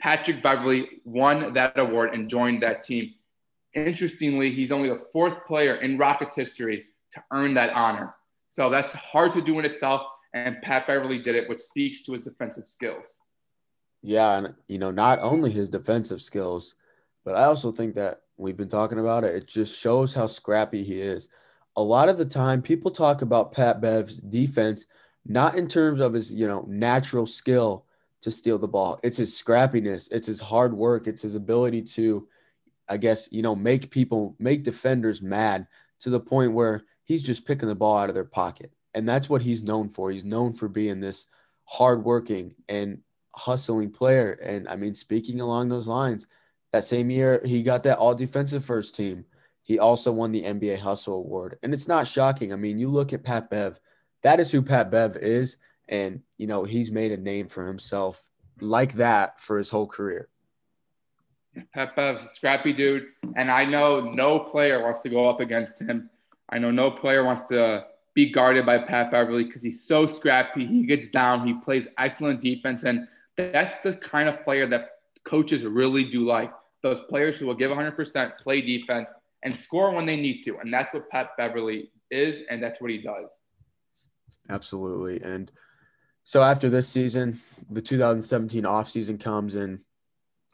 Patrick 0.01 0.43
Beverley, 0.43 1.01
won 1.05 1.55
that 1.55 1.79
award 1.79 2.15
and 2.15 2.29
joined 2.29 2.63
that 2.63 2.85
team. 2.85 3.15
Interestingly, 3.75 4.55
he's 4.55 4.71
only 4.71 4.91
the 4.91 5.03
fourth 5.13 5.47
player 5.47 5.77
in 5.77 5.97
Rockets 5.99 6.37
history 6.37 6.85
to 7.15 7.23
earn 7.33 7.55
that 7.55 7.71
honor. 7.71 8.15
So 8.49 8.69
that's 8.69 8.93
hard 8.93 9.33
to 9.33 9.41
do 9.41 9.59
in 9.59 9.65
itself. 9.65 10.03
And 10.35 10.61
Pat 10.63 10.87
Beverley 10.87 11.19
did 11.19 11.35
it, 11.35 11.49
which 11.49 11.61
speaks 11.61 12.03
to 12.03 12.13
his 12.13 12.23
defensive 12.23 12.69
skills. 12.69 13.21
Yeah, 14.03 14.37
and 14.37 14.55
you 14.69 14.79
know, 14.79 14.91
not 14.91 15.21
only 15.21 15.51
his 15.51 15.69
defensive 15.69 16.21
skills, 16.21 16.75
but 17.25 17.37
I 17.37 17.45
also 17.45 17.73
think 17.73 17.95
that 17.95 18.23
we've 18.37 18.57
been 18.57 18.69
talking 18.69 18.99
about 18.99 19.25
it. 19.25 19.35
It 19.35 19.47
just 19.47 19.79
shows 19.79 20.13
how 20.13 20.27
scrappy 20.27 20.83
he 20.83 21.01
is. 21.01 21.29
A 21.77 21.83
lot 21.83 22.09
of 22.09 22.19
the 22.19 22.25
time, 22.25 22.63
people 22.63 22.91
talk 22.91 23.23
about 23.23 23.53
Pat 23.53 23.81
Bev's 23.81 24.17
defense 24.19 24.87
not 25.25 25.55
in 25.55 25.69
terms 25.69 26.01
of 26.01 26.13
his, 26.13 26.33
you 26.33 26.47
know, 26.47 26.65
natural 26.69 27.27
skill 27.27 27.85
to 28.23 28.31
steal 28.31 28.59
the 28.59 28.69
ball. 28.69 28.99
It's 29.03 29.17
his 29.17 29.41
scrappiness, 29.41 30.11
it's 30.13 30.27
his 30.27 30.41
hard 30.41 30.75
work, 30.75 31.07
it's 31.07 31.23
his 31.23 31.35
ability 31.35 31.83
to, 31.83 32.27
I 32.89 32.97
guess, 32.97 33.29
you 33.33 33.43
know, 33.43 33.55
make 33.55 33.91
people, 33.91 34.35
make 34.39 34.65
defenders 34.65 35.23
mad 35.23 35.67
to 36.01 36.11
the 36.11 36.21
point 36.21 36.53
where 36.53 36.85
he's 37.05 37.23
just 37.23 37.47
picking 37.47 37.69
the 37.69 37.75
ball 37.75 37.99
out 37.99 38.09
of 38.09 38.15
their 38.15 38.25
pocket. 38.25 38.73
And 38.95 39.09
that's 39.09 39.29
what 39.29 39.43
he's 39.43 39.63
known 39.63 39.89
for. 39.89 40.11
He's 40.11 40.25
known 40.25 40.53
for 40.53 40.69
being 40.69 41.01
this 41.01 41.29
hardworking 41.65 42.55
and 42.69 42.99
hustling 43.35 43.91
player. 43.91 44.33
And 44.43 44.69
I 44.69 44.77
mean, 44.77 44.95
speaking 44.95 45.41
along 45.41 45.69
those 45.69 45.89
lines, 45.89 46.27
that 46.73 46.85
same 46.85 47.11
year 47.11 47.41
he 47.45 47.63
got 47.63 47.83
that 47.85 47.99
all 47.99 48.15
defensive 48.15 48.65
first 48.65 48.95
team. 48.95 49.25
He 49.73 49.79
also 49.79 50.13
won 50.13 50.33
the 50.33 50.43
NBA 50.43 50.81
Hustle 50.81 51.15
Award. 51.15 51.59
And 51.63 51.73
it's 51.73 51.89
not 51.89 52.07
shocking. 52.07 52.53
I 52.53 52.57
mean, 52.57 52.77
you 52.77 52.91
look 52.91 53.15
at 53.15 53.25
Pat 53.25 53.49
Bev, 53.49 53.81
that 54.21 54.39
is 54.39 54.51
who 54.51 54.61
Pat 54.61 54.91
Bev 54.91 55.17
is. 55.17 55.57
And, 55.89 56.21
you 56.37 56.47
know, 56.47 56.63
he's 56.63 56.91
made 56.91 57.11
a 57.11 57.17
name 57.17 57.49
for 57.49 57.67
himself 57.67 58.23
like 58.61 58.93
that 58.97 59.41
for 59.41 59.57
his 59.57 59.71
whole 59.71 59.87
career. 59.87 60.29
Pat 61.73 61.97
Bev, 61.97 62.21
scrappy 62.35 62.75
dude. 62.75 63.07
And 63.35 63.51
I 63.51 63.65
know 63.65 64.13
no 64.13 64.41
player 64.41 64.83
wants 64.83 65.01
to 65.05 65.09
go 65.09 65.27
up 65.27 65.41
against 65.41 65.81
him. 65.81 66.11
I 66.51 66.59
know 66.59 66.71
no 66.71 66.91
player 66.91 67.25
wants 67.25 67.45
to 67.45 67.87
be 68.13 68.31
guarded 68.31 68.67
by 68.67 68.77
Pat 68.77 69.11
Beverley 69.11 69.45
because 69.45 69.63
he's 69.63 69.83
so 69.83 70.07
scrappy. 70.07 70.67
He 70.67 70.85
gets 70.85 71.09
down, 71.09 71.47
he 71.47 71.55
plays 71.55 71.87
excellent 71.97 72.43
defense. 72.43 72.85
And 72.85 73.09
that's 73.39 73.83
the 73.83 73.95
kind 73.95 74.29
of 74.29 74.45
player 74.45 74.67
that 74.67 74.91
coaches 75.25 75.65
really 75.65 76.05
do 76.05 76.27
like 76.27 76.53
those 76.83 77.01
players 77.09 77.39
who 77.39 77.47
will 77.47 77.55
give 77.55 77.71
100%, 77.71 78.37
play 78.39 78.61
defense, 78.61 79.09
and 79.43 79.59
score 79.59 79.91
when 79.93 80.07
they 80.07 80.17
need 80.17 80.43
to. 80.45 80.59
And 80.59 80.73
that's 80.73 80.93
what 80.95 81.09
Pat 81.11 81.31
Beverley 81.37 81.91
is, 82.11 82.43
and 82.51 82.63
that's 82.63 82.81
what 82.81 82.91
he 82.91 82.99
does. 82.99 83.31
Absolutely. 84.49 85.21
And 85.23 85.51
so 86.25 86.43
after 86.43 86.71
this 86.71 86.89
season, 86.89 87.41
the 87.71 87.83
2017 87.83 88.65
offseason 88.65 89.21
comes 89.21 89.57
and 89.57 89.81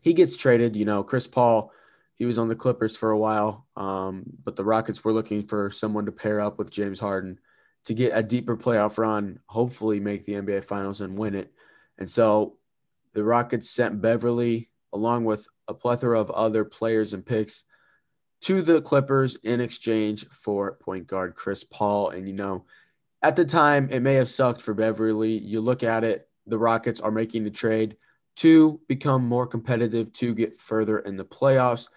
he 0.00 0.14
gets 0.14 0.36
traded. 0.36 0.76
You 0.76 0.84
know, 0.84 1.02
Chris 1.02 1.26
Paul, 1.26 1.72
he 2.14 2.24
was 2.24 2.38
on 2.38 2.48
the 2.48 2.56
Clippers 2.56 2.96
for 2.96 3.10
a 3.10 3.18
while, 3.18 3.66
um, 3.76 4.24
but 4.44 4.56
the 4.56 4.64
Rockets 4.64 5.04
were 5.04 5.12
looking 5.12 5.46
for 5.46 5.70
someone 5.70 6.06
to 6.06 6.12
pair 6.12 6.40
up 6.40 6.58
with 6.58 6.70
James 6.70 7.00
Harden 7.00 7.38
to 7.84 7.94
get 7.94 8.12
a 8.14 8.22
deeper 8.22 8.56
playoff 8.56 8.98
run, 8.98 9.40
hopefully 9.46 10.00
make 10.00 10.24
the 10.24 10.34
NBA 10.34 10.64
Finals 10.64 11.00
and 11.00 11.16
win 11.16 11.34
it. 11.34 11.52
And 11.98 12.08
so 12.08 12.56
the 13.14 13.24
Rockets 13.24 13.70
sent 13.70 14.00
Beverley 14.00 14.70
along 14.92 15.24
with 15.24 15.46
a 15.68 15.74
plethora 15.74 16.20
of 16.20 16.30
other 16.30 16.64
players 16.64 17.12
and 17.12 17.24
picks 17.24 17.64
to 18.42 18.62
the 18.62 18.80
Clippers 18.80 19.36
in 19.42 19.60
exchange 19.60 20.26
for 20.30 20.72
point 20.72 21.06
guard 21.06 21.34
Chris 21.34 21.64
Paul. 21.64 22.10
And, 22.10 22.26
you 22.26 22.34
know, 22.34 22.64
at 23.22 23.36
the 23.36 23.44
time, 23.44 23.88
it 23.90 24.00
may 24.00 24.14
have 24.14 24.30
sucked 24.30 24.62
for 24.62 24.74
Beverley. 24.74 25.38
You 25.38 25.60
look 25.60 25.82
at 25.82 26.04
it, 26.04 26.28
the 26.46 26.58
Rockets 26.58 27.00
are 27.00 27.10
making 27.10 27.44
the 27.44 27.50
trade 27.50 27.96
to 28.36 28.80
become 28.86 29.26
more 29.26 29.46
competitive, 29.46 30.12
to 30.12 30.34
get 30.34 30.60
further 30.60 31.00
in 31.00 31.16
the 31.16 31.24
playoffs. 31.24 31.88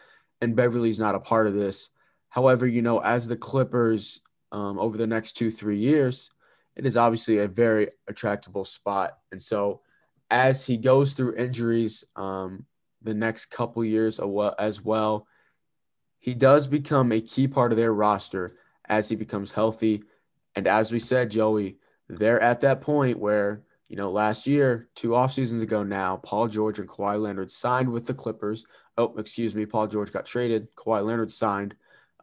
And 0.41 0.55
Beverley's 0.55 0.99
not 0.99 1.15
a 1.15 1.19
part 1.19 1.45
of 1.45 1.53
this. 1.53 1.89
However, 2.29 2.65
you 2.65 2.81
know, 2.81 2.99
as 2.99 3.27
the 3.27 3.35
Clippers 3.35 4.21
um, 4.51 4.79
over 4.79 4.97
the 4.97 5.05
next 5.05 5.33
two, 5.33 5.51
three 5.51 5.77
years, 5.77 6.31
it 6.75 6.85
is 6.85 6.97
obviously 6.97 7.39
a 7.39 7.47
very 7.47 7.89
attractable 8.07 8.65
spot. 8.65 9.17
And 9.31 9.41
so, 9.41 9.81
as 10.31 10.65
he 10.65 10.77
goes 10.77 11.13
through 11.13 11.35
injuries 11.35 12.05
um, 12.15 12.65
the 13.03 13.13
next 13.13 13.47
couple 13.47 13.83
years 13.83 14.19
as 14.57 14.81
well, 14.81 15.27
he 16.21 16.33
does 16.33 16.67
become 16.67 17.11
a 17.11 17.19
key 17.19 17.47
part 17.47 17.73
of 17.73 17.77
their 17.77 17.93
roster 17.93 18.55
as 18.85 19.09
he 19.09 19.15
becomes 19.17 19.51
healthy 19.51 20.03
And 20.55 20.67
as 20.67 20.91
we 20.91 20.99
said, 20.99 21.31
Joey, 21.31 21.77
they're 22.09 22.41
at 22.41 22.61
that 22.61 22.81
point 22.81 23.19
where, 23.19 23.63
you 23.87 23.95
know, 23.95 24.11
last 24.11 24.47
year, 24.47 24.89
two 24.95 25.15
off 25.15 25.33
seasons 25.33 25.63
ago 25.63 25.83
now, 25.83 26.17
Paul 26.17 26.47
George 26.47 26.79
and 26.79 26.89
Kawhi 26.89 27.21
Leonard 27.21 27.51
signed 27.51 27.89
with 27.89 28.05
the 28.05 28.13
Clippers. 28.13 28.65
Oh, 28.97 29.13
excuse 29.17 29.55
me, 29.55 29.65
Paul 29.65 29.87
George 29.87 30.11
got 30.11 30.25
traded. 30.25 30.73
Kawhi 30.75 31.05
Leonard 31.05 31.31
signed. 31.31 31.75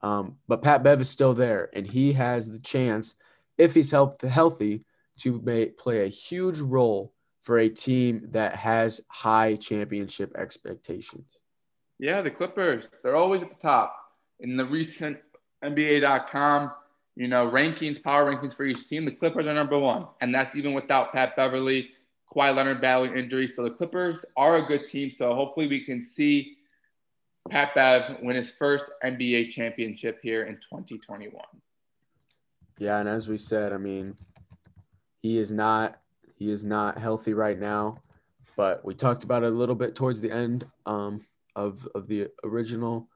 Um, 0.03 0.37
but 0.47 0.63
Pat 0.63 0.83
Bev 0.83 1.01
is 1.01 1.11
still 1.11 1.35
there, 1.35 1.71
and 1.73 1.87
he 1.87 2.13
has 2.13 2.51
the 2.51 2.61
chance, 2.61 3.15
if 3.57 3.75
he's 3.75 3.91
healthy, 3.91 4.85
to 5.21 5.41
may, 5.43 5.67
play 5.67 6.05
a 6.05 6.09
huge 6.09 6.61
role 6.61 7.13
for 7.43 7.59
a 7.59 7.69
team 7.69 8.29
that 8.31 8.55
has 8.55 9.01
high 9.09 9.57
championship 9.57 10.37
expectations. 10.37 11.27
Yeah, 11.99 12.23
the 12.23 12.31
Clippers, 12.31 12.85
they're 13.03 13.17
always 13.17 13.43
at 13.43 13.51
the 13.51 13.57
top. 13.57 13.95
In 14.41 14.57
the 14.57 14.65
recent 14.65 15.19
NBA.com, 15.65 16.71
you 17.17 17.27
know, 17.27 17.51
rankings, 17.51 18.01
power 18.03 18.33
rankings 18.33 18.57
for 18.57 18.65
each 18.65 18.89
team, 18.89 19.05
the 19.05 19.11
Clippers 19.11 19.47
are 19.47 19.55
number 19.55 19.79
one. 19.79 20.07
And 20.21 20.33
that's 20.33 20.55
even 20.55 20.75
without 20.75 21.13
Pat 21.13 21.35
Beverley, 21.35 21.91
Kawhi 22.33 22.55
Leonard 22.55 22.81
battling 22.81 23.17
injuries. 23.17 23.57
So 23.57 23.65
the 23.65 23.71
Clippers 23.71 24.25
are 24.37 24.59
a 24.59 24.67
good 24.67 24.87
team. 24.87 25.11
So 25.11 25.35
hopefully 25.35 25.67
we 25.67 25.85
can 25.85 26.03
see 26.03 26.59
Pat 27.51 27.75
Bev 27.75 28.19
win 28.23 28.37
his 28.37 28.51
first 28.51 28.87
NBA 29.03 29.51
championship 29.51 30.21
here 30.23 30.45
in 30.45 30.55
2021. 30.57 31.43
Yeah, 32.79 32.99
and 32.99 33.09
as 33.09 33.27
we 33.27 33.39
said, 33.39 33.73
I 33.73 33.79
mean, 33.79 34.15
he 35.21 35.39
is 35.39 35.51
not 35.51 35.99
he 36.37 36.51
is 36.51 36.63
not 36.63 36.99
healthy 36.99 37.35
right 37.35 37.59
now, 37.59 38.01
but 38.57 38.85
we 38.85 38.95
talked 38.95 39.25
about 39.25 39.43
it 39.43 39.53
a 39.53 39.57
little 39.57 39.75
bit 39.75 39.97
towards 39.97 40.21
the 40.21 40.31
end 40.31 40.65
um, 40.87 41.21
of 41.59 41.87
of 41.95 42.07
the 42.07 42.29
original 42.45 43.09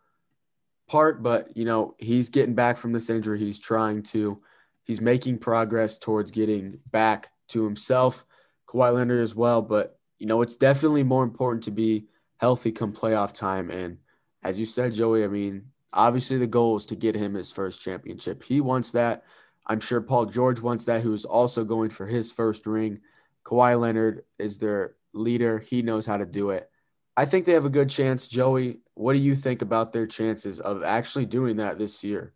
part. 0.88 1.22
But 1.22 1.57
you 1.57 1.64
know, 1.64 1.94
he's 1.98 2.28
getting 2.28 2.55
back 2.55 2.76
from 2.76 2.92
this 2.92 3.09
injury. 3.09 3.38
He's 3.38 3.61
trying 3.61 4.02
to, 4.05 4.42
he's 4.83 5.00
making 5.00 5.38
progress 5.38 5.96
towards 5.96 6.33
getting 6.33 6.78
back 6.90 7.31
to 7.48 7.64
himself. 7.64 8.26
Kawhi 8.68 8.92
Leonard 8.92 9.22
as 9.22 9.35
well, 9.35 9.62
but 9.62 9.98
you 10.18 10.26
know, 10.26 10.42
it's 10.42 10.57
definitely 10.57 11.02
more 11.02 11.24
important 11.24 11.64
to 11.64 11.70
be 11.70 12.07
healthy 12.38 12.72
come 12.72 12.92
playoff 12.92 13.33
time. 13.33 13.70
And 13.70 13.98
as 14.42 14.59
you 14.59 14.66
said, 14.66 14.94
Joey, 14.94 15.24
I 15.24 15.28
mean, 15.28 15.66
obviously 15.92 16.38
the 16.38 16.46
goal 16.46 16.76
is 16.76 16.87
to 16.87 16.96
get 16.96 17.14
him 17.14 17.35
his 17.35 17.52
first 17.52 17.81
championship. 17.81 18.42
He 18.42 18.61
wants 18.61 18.90
that. 18.92 19.24
I'm 19.66 19.81
sure 19.81 20.00
Paul 20.00 20.26
George 20.26 20.61
wants 20.61 20.87
that, 20.87 21.02
who's 21.02 21.24
also 21.24 21.64
going 21.64 21.90
for 21.90 22.07
his 22.07 22.33
first 22.33 22.66
ring. 22.66 23.00
Kawhi 23.44 23.78
Leonard 23.81 24.24
is 24.38 24.59
their 24.59 24.96
leader. 25.12 25.59
He 25.59 25.83
knows 25.83 26.07
how 26.07 26.16
to 26.16 26.26
do 26.26 26.50
it. 26.50 26.68
I 27.16 27.27
think 27.27 27.44
they 27.44 27.53
have 27.53 27.66
a 27.66 27.70
good 27.70 27.90
chance. 27.90 28.27
Joey, 28.27 28.79
what 28.94 29.12
do 29.12 29.18
you 29.18 29.35
think 29.35 29.62
about 29.62 29.92
their 29.92 30.07
chances 30.07 30.61
of 30.61 30.83
actually 30.83 31.27
doing 31.27 31.57
that 31.57 31.79
this 31.79 32.03
year? 32.03 32.33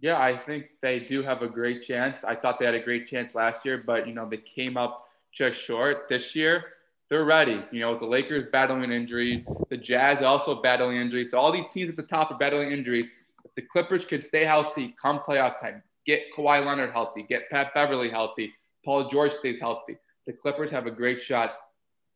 Yeah, 0.00 0.20
I 0.20 0.36
think 0.36 0.66
they 0.82 1.00
do 1.00 1.22
have 1.22 1.42
a 1.42 1.48
great 1.48 1.82
chance. 1.82 2.16
I 2.26 2.34
thought 2.34 2.58
they 2.58 2.64
had 2.64 2.74
a 2.74 2.82
great 2.82 3.08
chance 3.08 3.34
last 3.34 3.64
year, 3.64 3.82
but 3.86 4.06
you 4.06 4.14
know, 4.14 4.28
they 4.28 4.42
came 4.54 4.76
up 4.76 5.06
just 5.32 5.60
short. 5.60 6.08
This 6.08 6.34
year, 6.34 6.64
they're 7.10 7.24
ready. 7.24 7.62
You 7.70 7.80
know, 7.80 7.98
the 7.98 8.06
Lakers 8.06 8.46
battling 8.50 8.90
injury, 8.90 9.44
the 9.68 9.76
Jazz 9.76 10.22
also 10.22 10.62
battling 10.62 10.96
injuries. 10.96 11.30
So 11.30 11.38
all 11.38 11.52
these 11.52 11.68
teams 11.72 11.90
at 11.90 11.96
the 11.96 12.02
top 12.02 12.30
are 12.30 12.38
battling 12.38 12.72
injuries. 12.72 13.06
If 13.44 13.54
the 13.54 13.62
Clippers 13.62 14.04
could 14.04 14.24
stay 14.24 14.44
healthy 14.44 14.94
come 15.00 15.20
playoff 15.20 15.60
time, 15.60 15.82
get 16.06 16.22
Kawhi 16.36 16.64
Leonard 16.64 16.92
healthy, 16.92 17.22
get 17.22 17.48
Pat 17.50 17.72
Beverley 17.74 18.10
healthy, 18.10 18.52
Paul 18.84 19.08
George 19.08 19.32
stays 19.32 19.60
healthy, 19.60 19.96
the 20.26 20.32
Clippers 20.32 20.70
have 20.70 20.86
a 20.86 20.90
great 20.90 21.22
shot 21.22 21.56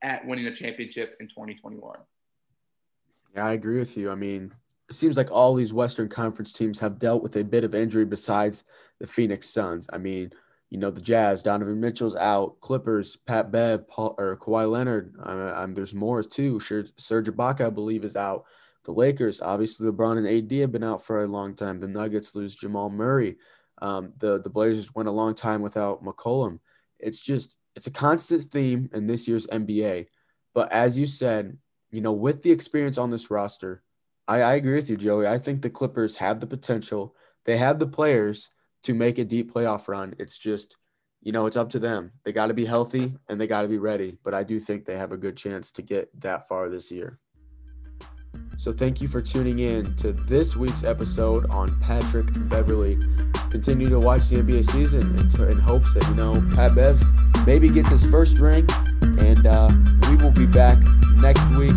at 0.03 0.27
winning 0.27 0.47
a 0.47 0.55
championship 0.55 1.17
in 1.21 1.29
2021. 1.29 1.99
Yeah, 3.35 3.47
I 3.47 3.53
agree 3.53 3.79
with 3.79 3.97
you. 3.97 4.11
I 4.11 4.15
mean, 4.15 4.53
it 4.89 4.97
seems 4.97 5.17
like 5.17 5.31
all 5.31 5.55
these 5.55 5.73
Western 5.73 6.09
Conference 6.09 6.53
teams 6.53 6.79
have 6.79 6.99
dealt 6.99 7.23
with 7.23 7.37
a 7.37 7.45
bit 7.45 7.65
of 7.65 7.75
injury 7.75 8.05
besides 8.05 8.65
the 9.01 9.07
Phoenix 9.07 9.49
Suns. 9.49 9.89
I 9.93 9.99
mean, 9.99 10.33
you 10.71 10.79
know, 10.79 10.91
the 10.91 11.01
Jazz, 11.01 11.43
Donovan 11.43 11.81
Mitchell's 11.81 12.17
out, 12.17 12.61
Clippers, 12.61 13.17
Pat 13.17 13.51
Bev, 13.51 13.89
Paul, 13.89 14.15
or 14.19 14.37
Kawhi 14.37 14.71
Leonard. 14.71 15.15
I 15.23 15.65
mean, 15.65 15.75
there's 15.75 15.95
more 15.95 16.23
too. 16.23 16.61
Serge 16.61 17.27
Ibaka, 17.27 17.67
I 17.67 17.71
believe, 17.71 18.05
is 18.05 18.17
out. 18.17 18.45
The 18.85 18.93
Lakers, 18.93 19.41
obviously, 19.41 19.91
LeBron 19.91 20.19
and 20.19 20.27
AD 20.27 20.59
have 20.61 20.73
been 20.73 20.85
out 20.85 21.03
for 21.03 21.23
a 21.23 21.29
long 21.29 21.55
time. 21.55 21.81
The 21.81 21.89
Nuggets 21.89 22.35
lose 22.35 22.55
Jamal 22.55 22.91
Murray. 22.91 23.37
Um, 23.81 24.13
the 24.19 24.41
the 24.41 24.51
Blazers 24.51 24.95
went 24.95 25.09
a 25.09 25.13
long 25.13 25.35
time 25.35 25.63
without 25.63 26.05
McCollum. 26.05 26.59
It's 26.99 27.21
just 27.21 27.55
it's 27.79 27.87
a 27.87 27.93
constant 27.93 28.51
theme 28.51 28.91
in 28.93 29.07
this 29.07 29.29
year's 29.29 29.47
NBA. 29.47 30.09
But 30.53 30.73
as 30.73 30.99
you 30.99 31.07
said, 31.07 31.57
you 31.93 32.01
know, 32.01 32.13
with 32.13 32.43
the 32.43 32.51
experience 32.51 32.99
on 32.99 33.11
this 33.11 33.31
roster, 33.31 33.85
I, 34.27 34.43
I 34.43 34.55
agree 34.55 34.75
with 34.75 34.91
you, 34.91 34.97
Joey. 34.97 35.29
I 35.29 35.39
think 35.39 35.63
the 35.63 35.71
Clippers 35.71 36.17
have 36.17 36.41
the 36.41 36.47
potential. 36.49 37.15
They 37.45 37.57
have 37.57 37.79
the 37.79 37.87
players 37.87 38.51
to 38.83 38.95
make 38.95 39.19
a 39.19 39.25
deep 39.25 39.55
playoff 39.55 39.87
run. 39.87 40.17
It's 40.19 40.37
just, 40.37 40.77
you 41.23 41.31
know, 41.31 41.47
it's 41.47 41.57
up 41.57 41.71
to 41.71 41.79
them. 41.79 42.11
They 42.25 42.33
got 42.33 42.49
to 42.49 42.55
be 42.55 42.65
healthy 42.65 43.15
and 43.29 43.41
they 43.41 43.47
got 43.47 43.63
to 43.63 43.69
be 43.69 43.79
ready. 43.79 44.19
But 44.25 44.35
I 44.35 44.43
do 44.43 44.59
think 44.59 44.85
they 44.85 44.97
have 44.97 45.13
a 45.13 45.17
good 45.17 45.37
chance 45.37 45.71
to 45.73 45.83
get 45.83 46.11
that 46.21 46.49
far 46.49 46.69
this 46.69 46.91
year. 46.91 47.21
So 48.57 48.73
thank 48.73 49.01
you 49.01 49.07
for 49.07 49.23
tuning 49.23 49.61
in 49.61 49.95
to 49.99 50.13
this 50.13 50.57
week's 50.57 50.83
episode 50.83 51.49
on 51.51 51.79
Patrick 51.81 52.27
Beverley. 52.49 52.99
Continue 53.51 53.89
to 53.89 53.99
watch 53.99 54.29
the 54.29 54.37
NBA 54.37 54.71
season 54.71 55.03
in, 55.19 55.49
in 55.49 55.59
hopes 55.59 55.95
that, 55.95 56.07
you 56.09 56.15
know, 56.15 56.35
Pat 56.55 56.75
Bev 56.75 57.01
maybe 57.47 57.69
gets 57.69 57.91
his 57.91 58.05
first 58.07 58.39
ring. 58.39 58.69
And 59.03 59.47
uh, 59.47 59.69
we 60.09 60.17
will 60.17 60.33
be 60.33 60.47
back 60.47 60.79
next 61.17 61.49
week 61.51 61.73